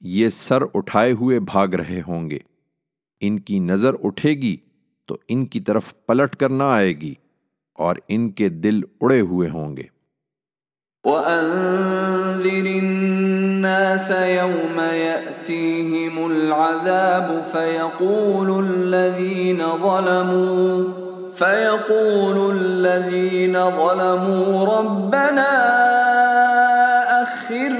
یہ 0.00 0.28
سر 0.28 0.62
اٹھائے 0.74 1.12
ہوئے 1.12 1.40
بھاگ 1.40 1.68
رہے 1.68 2.00
ہوں 2.08 2.30
گے۔ 2.30 2.38
ان 3.20 3.38
کی 3.38 3.58
نظر 3.58 3.90
اٹھے 4.04 4.30
گی 4.30 4.56
تو 5.06 5.16
ان 5.28 5.46
کی 5.46 5.60
طرف 5.60 5.94
پلٹ 6.06 6.36
کر 6.36 6.48
نہ 6.48 6.62
آئے 6.62 6.92
گی 6.92 7.14
اور 7.74 7.96
ان 8.08 8.30
کے 8.30 8.48
دل 8.48 8.80
اڑے 9.00 9.20
ہوئے 9.20 9.48
ہوں 9.48 9.76
گے۔ 9.76 9.82
وَأَنذِرِ 11.04 12.78
النَّاسَ 12.78 14.12
يَوْمَ 14.12 14.94
يَأْتِيهِمُ 14.94 16.30
الْعَذَابُ 16.30 17.50
فَيَقُولُ 17.52 18.68
الَّذِينَ 18.68 19.62
ظَلَمُوا، 19.62 21.10
فَيَقُولُ 21.38 22.54
الَّذِينَ 22.54 23.58
ظَلَمُوا 23.58 24.80
رَبَّنَا 24.80 25.76
أَخِّرْنَا 27.22 27.79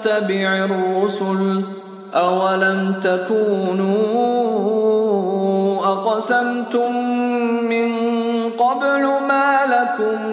ونتبع 0.00 0.64
الرسل 0.64 1.62
أولم 2.14 2.94
تكونوا 3.02 3.90
أقسمتم 5.92 6.92
من 7.68 7.92
قبل 8.58 9.02
ما 9.28 9.58
لكم 9.66 10.26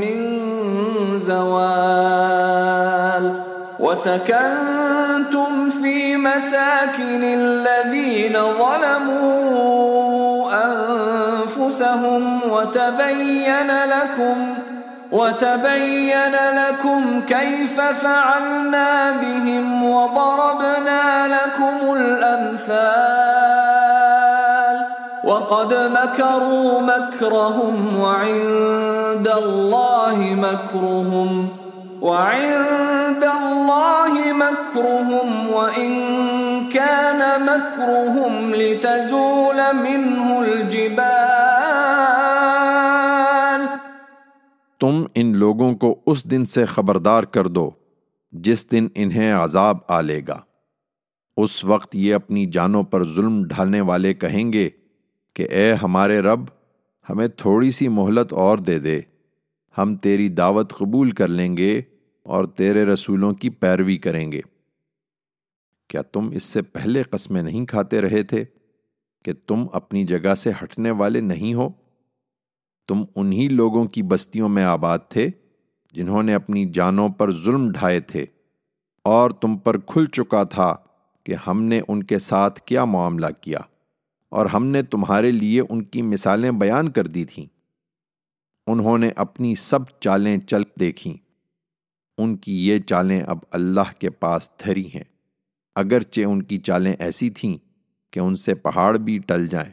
من 0.00 0.40
زوال 1.18 2.04
وسكنتم 3.80 5.70
في 5.82 6.16
مساكن 6.16 7.24
الذين 7.24 8.32
ظلموا 8.32 9.34
أنفسهم 10.64 12.40
وتبين 12.50 13.70
لكم 13.84 14.53
وتبين 15.14 16.34
لكم 16.34 17.20
كيف 17.20 17.80
فعلنا 17.80 19.12
بهم 19.12 19.90
وضربنا 19.90 21.28
لكم 21.28 21.92
الأمثال. 21.92 23.54
وقد 25.24 25.74
مكروا 25.74 26.80
مكرهم 26.80 28.00
وعند 28.00 29.28
الله 29.38 30.16
مكرهم 30.18 31.48
وعند 32.02 33.24
الله 33.42 34.12
مكرهم 34.32 35.50
وإن 35.52 35.92
كان 36.68 37.20
مكرهم 37.46 38.54
لتزول 38.54 39.74
منه 39.84 40.40
الجبال. 40.42 41.53
تم 44.84 45.04
ان 45.14 45.36
لوگوں 45.36 45.74
کو 45.74 46.02
اس 46.06 46.30
دن 46.30 46.44
سے 46.44 46.64
خبردار 46.64 47.22
کر 47.22 47.46
دو، 47.46 47.70
جس 48.32 48.72
دن 48.72 48.88
انہیں 48.94 49.32
عذاب 49.32 49.76
آ 49.88 50.00
لے 50.00 50.20
گا۔ 50.28 50.40
اس 51.36 51.64
وقت 51.64 51.96
یہ 51.96 52.14
اپنی 52.14 52.46
جانوں 52.46 52.82
پر 52.82 53.04
ظلم 53.04 53.44
ڈھالنے 53.44 53.80
والے 53.80 54.14
کہیں 54.14 54.52
گے 54.52 54.70
کہ 55.34 55.46
اے 55.50 55.74
ہمارے 55.74 56.20
رب، 56.20 56.40
ہمیں 57.10 57.28
تھوڑی 57.28 57.70
سی 57.70 57.88
مہلت 57.88 58.32
اور 58.32 58.58
دے 58.58 58.78
دے۔ 58.78 59.00
ہم 59.78 59.96
تیری 59.96 60.28
دعوت 60.28 60.72
قبول 60.72 61.10
کر 61.10 61.28
لیں 61.28 61.56
گے 61.56 61.82
اور 62.22 62.44
تیرے 62.44 62.84
رسولوں 62.84 63.32
کی 63.32 63.50
پیروی 63.50 63.98
کریں 63.98 64.32
گے۔ 64.32 64.40
کیا 65.88 66.02
تم 66.02 66.30
اس 66.34 66.44
سے 66.44 66.62
پہلے 66.62 67.02
قسمیں 67.02 67.42
نہیں 67.42 67.66
کھاتے 67.66 68.00
رہے 68.00 68.22
تھے 68.22 68.44
کہ 69.24 69.32
تم 69.46 69.66
اپنی 69.72 70.04
جگہ 70.04 70.34
سے 70.34 70.50
ہٹنے 70.62 70.90
والے 70.90 71.20
نہیں 71.20 71.54
ہو؟ 71.54 71.83
تم 72.88 73.02
انہی 73.16 73.48
لوگوں 73.48 73.84
کی 73.86 74.02
بستیوں 74.02 74.48
میں 74.48 74.64
آباد 74.64 74.98
تھے 75.08 75.28
جنہوں 75.94 76.22
نے 76.22 76.34
اپنی 76.34 76.64
جانوں 76.74 77.08
پر 77.08 77.30
ظلم 77.34 77.70
ڈھائے 77.72 78.00
تھے، 78.02 78.24
اور 79.04 79.30
تم 79.30 79.56
پر 79.58 79.78
کھل 79.86 80.06
چکا 80.06 80.42
تھا 80.44 80.74
کہ 81.26 81.34
ہم 81.46 81.62
نے 81.62 81.80
ان 81.88 82.02
کے 82.02 82.18
ساتھ 82.18 82.60
کیا 82.60 82.84
معاملہ 82.84 83.26
کیا، 83.40 83.58
اور 84.32 84.46
ہم 84.46 84.66
نے 84.66 84.82
تمہارے 84.82 85.30
لیے 85.30 85.60
ان 85.60 85.82
کی 85.84 86.02
مثالیں 86.02 86.50
بیان 86.50 86.90
کر 86.90 87.06
دی 87.06 87.24
تھیں۔ 87.24 87.46
انہوں 88.66 88.98
نے 88.98 89.10
اپنی 89.16 89.54
سب 89.54 89.88
چالیں 90.00 90.36
چل 90.38 90.62
دیکھیں۔ 90.80 91.12
ان 92.18 92.36
کی 92.36 92.56
یہ 92.68 92.78
چالیں 92.78 93.20
اب 93.20 93.38
اللہ 93.50 93.92
کے 93.98 94.10
پاس 94.10 94.50
دھری 94.64 94.86
ہیں، 94.94 95.04
اگرچہ 95.76 96.20
ان 96.20 96.42
کی 96.42 96.58
چالیں 96.58 96.92
ایسی 96.98 97.30
تھیں 97.30 97.56
کہ 98.12 98.20
ان 98.20 98.36
سے 98.36 98.54
پہاڑ 98.54 98.96
بھی 98.98 99.18
ٹل 99.18 99.46
جائیں۔ 99.46 99.72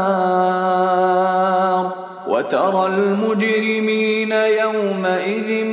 وترى 2.51 2.87
المجرمين 2.87 4.31
يومئذ 4.31 5.65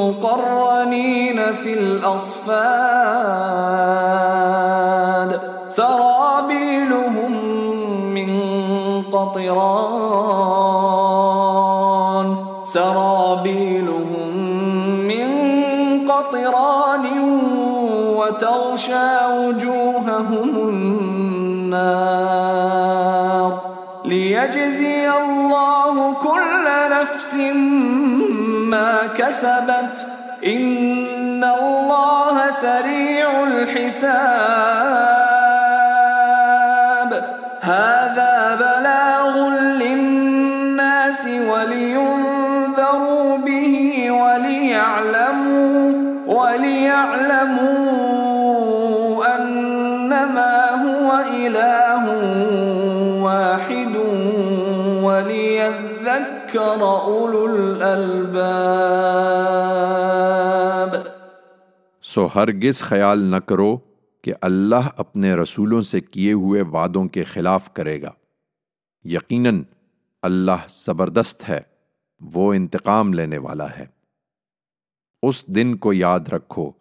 مقرنين 0.00 1.38
في 1.54 1.72
الأصفاد. 1.72 2.50
سرابيلهم 5.68 7.32
من 8.14 8.30
قطران. 9.12 9.74
سرابيلهم 12.64 14.36
من 15.08 15.28
قطران 16.08 17.04
وتغشى 18.16 19.13
كسبت 29.34 30.06
إن 30.46 31.42
الله 31.44 32.50
سريع 32.50 33.42
الحساب. 33.42 34.04
هذا 37.60 38.58
بلاغ 38.60 39.48
للناس 39.82 41.26
ولينذروا 41.26 43.36
به 43.36 44.10
وليعلموا 44.10 45.92
وليعلموا 46.26 47.74
أنما 49.36 50.70
هو 50.84 51.20
إله 51.34 52.04
واحد 53.22 53.96
وليذكر 55.02 56.80
أولو 56.82 57.46
الألباب. 57.46 59.03
سو 62.14 62.28
ہرگز 62.34 62.80
خیال 62.80 63.18
نہ 63.18 63.36
کرو 63.36 63.78
کہ 64.22 64.32
اللہ 64.40 64.88
اپنے 64.96 65.34
رسولوں 65.34 65.80
سے 65.80 66.00
کیے 66.00 66.32
ہوئے 66.32 66.62
وعدوں 66.62 67.04
کے 67.04 67.24
خلاف 67.24 67.74
کرے 67.74 68.02
گا۔ 68.02 68.10
یقیناً 69.04 69.62
اللہ 70.22 70.66
زبردست 70.68 71.48
ہے، 71.48 71.60
وہ 72.20 72.54
انتقام 72.54 73.12
لینے 73.12 73.38
والا 73.38 73.70
ہے۔ 73.70 73.86
اس 75.22 75.46
دن 75.46 75.76
کو 75.76 75.92
یاد 75.92 76.20
رکھو 76.20 76.72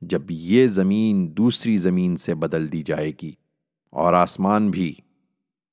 جب 0.00 0.22
یہ 0.30 0.66
زمین 0.66 1.36
دوسری 1.36 1.76
زمین 1.76 2.16
سے 2.16 2.34
بدل 2.34 2.72
دی 2.72 2.82
جائے 2.82 3.12
گی 3.22 3.32
اور 3.90 4.12
آسمان 4.12 4.70
بھی۔ 4.70 4.94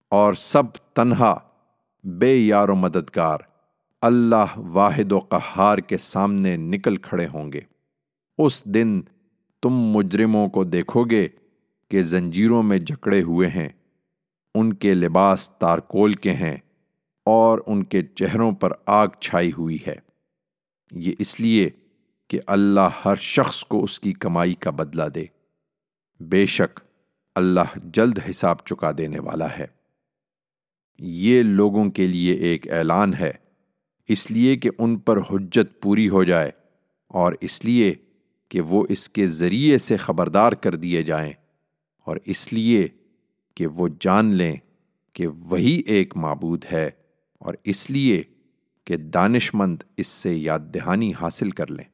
اور 0.09 0.33
سب 0.33 0.63
تنہا، 0.93 1.39
بے 2.03 2.35
یار 2.35 2.69
و 2.69 2.75
مددگار، 2.75 3.37
اللہ 4.01 4.57
واحد 4.57 5.11
و 5.11 5.19
قہار 5.19 5.77
کے 5.77 5.97
سامنے 5.97 6.57
نکل 6.57 6.97
کھڑے 6.97 7.27
ہوں 7.27 7.51
گے۔ 7.51 7.76
اس 8.37 8.65
دن 8.65 9.01
تم 9.61 9.69
مجرموں 9.69 10.47
کو 10.47 10.63
دیکھو 10.63 11.03
گے 11.03 11.27
کہ 11.91 12.01
زنجیروں 12.01 12.63
میں 12.63 12.79
جکڑے 12.79 13.21
ہوئے 13.21 13.47
ہیں، 13.47 13.69
ان 14.55 14.73
کے 14.73 14.93
لباس 14.93 15.49
تارکول 15.49 16.13
کے 16.13 16.33
ہیں 16.33 16.57
اور 17.25 17.59
ان 17.67 17.83
کے 17.83 18.01
چہروں 18.01 18.51
پر 18.51 18.71
آگ 18.85 19.07
چھائی 19.21 19.51
ہوئی 19.57 19.77
ہے۔ 19.87 19.95
یہ 20.91 21.13
اس 21.19 21.39
لیے 21.39 21.69
کہ 22.27 22.39
اللہ 22.47 22.89
ہر 23.05 23.15
شخص 23.15 23.63
کو 23.63 23.83
اس 23.83 23.99
کی 23.99 24.13
کمائی 24.13 24.53
کا 24.53 24.69
بدلہ 24.69 25.03
دے۔ 25.03 25.25
بے 26.19 26.45
شک 26.45 26.79
اللہ 27.35 27.77
جلد 27.83 28.17
حساب 28.29 28.55
چکا 28.65 28.91
دینے 28.97 29.19
والا 29.19 29.47
ہے۔ 29.59 29.65
یہ 30.99 31.43
لوگوں 31.43 31.89
کے 31.89 32.07
لیے 32.07 32.33
ایک 32.33 32.71
اعلان 32.71 33.13
ہے، 33.13 33.31
اس 34.07 34.31
لیے 34.31 34.55
کہ 34.55 34.69
ان 34.77 34.97
پر 34.97 35.17
حجت 35.17 35.81
پوری 35.81 36.09
ہو 36.09 36.23
جائے 36.23 36.51
اور 37.07 37.33
اس 37.41 37.65
لیے 37.65 37.95
کہ 38.49 38.61
وہ 38.61 38.85
اس 38.89 39.09
کے 39.09 39.27
ذریعے 39.27 39.77
سے 39.77 39.97
خبردار 39.97 40.51
کر 40.51 40.75
دیے 40.75 41.03
جائیں 41.03 41.31
اور 42.05 42.17
اس 42.25 42.53
لیے 42.53 42.87
کہ 43.55 43.67
وہ 43.67 43.87
جان 43.99 44.33
لیں 44.33 44.55
کہ 45.13 45.27
وہی 45.27 45.81
ایک 45.85 46.17
معبود 46.17 46.65
ہے 46.71 46.89
اور 47.39 47.53
اس 47.63 47.89
لیے 47.89 48.23
کہ 48.85 48.97
دانش 48.97 49.53
مند 49.53 49.77
اس 49.97 50.07
سے 50.07 50.35
یاد 50.35 50.59
دہانی 50.59 51.13
حاصل 51.21 51.49
کر 51.49 51.71
لیں۔ 51.71 51.85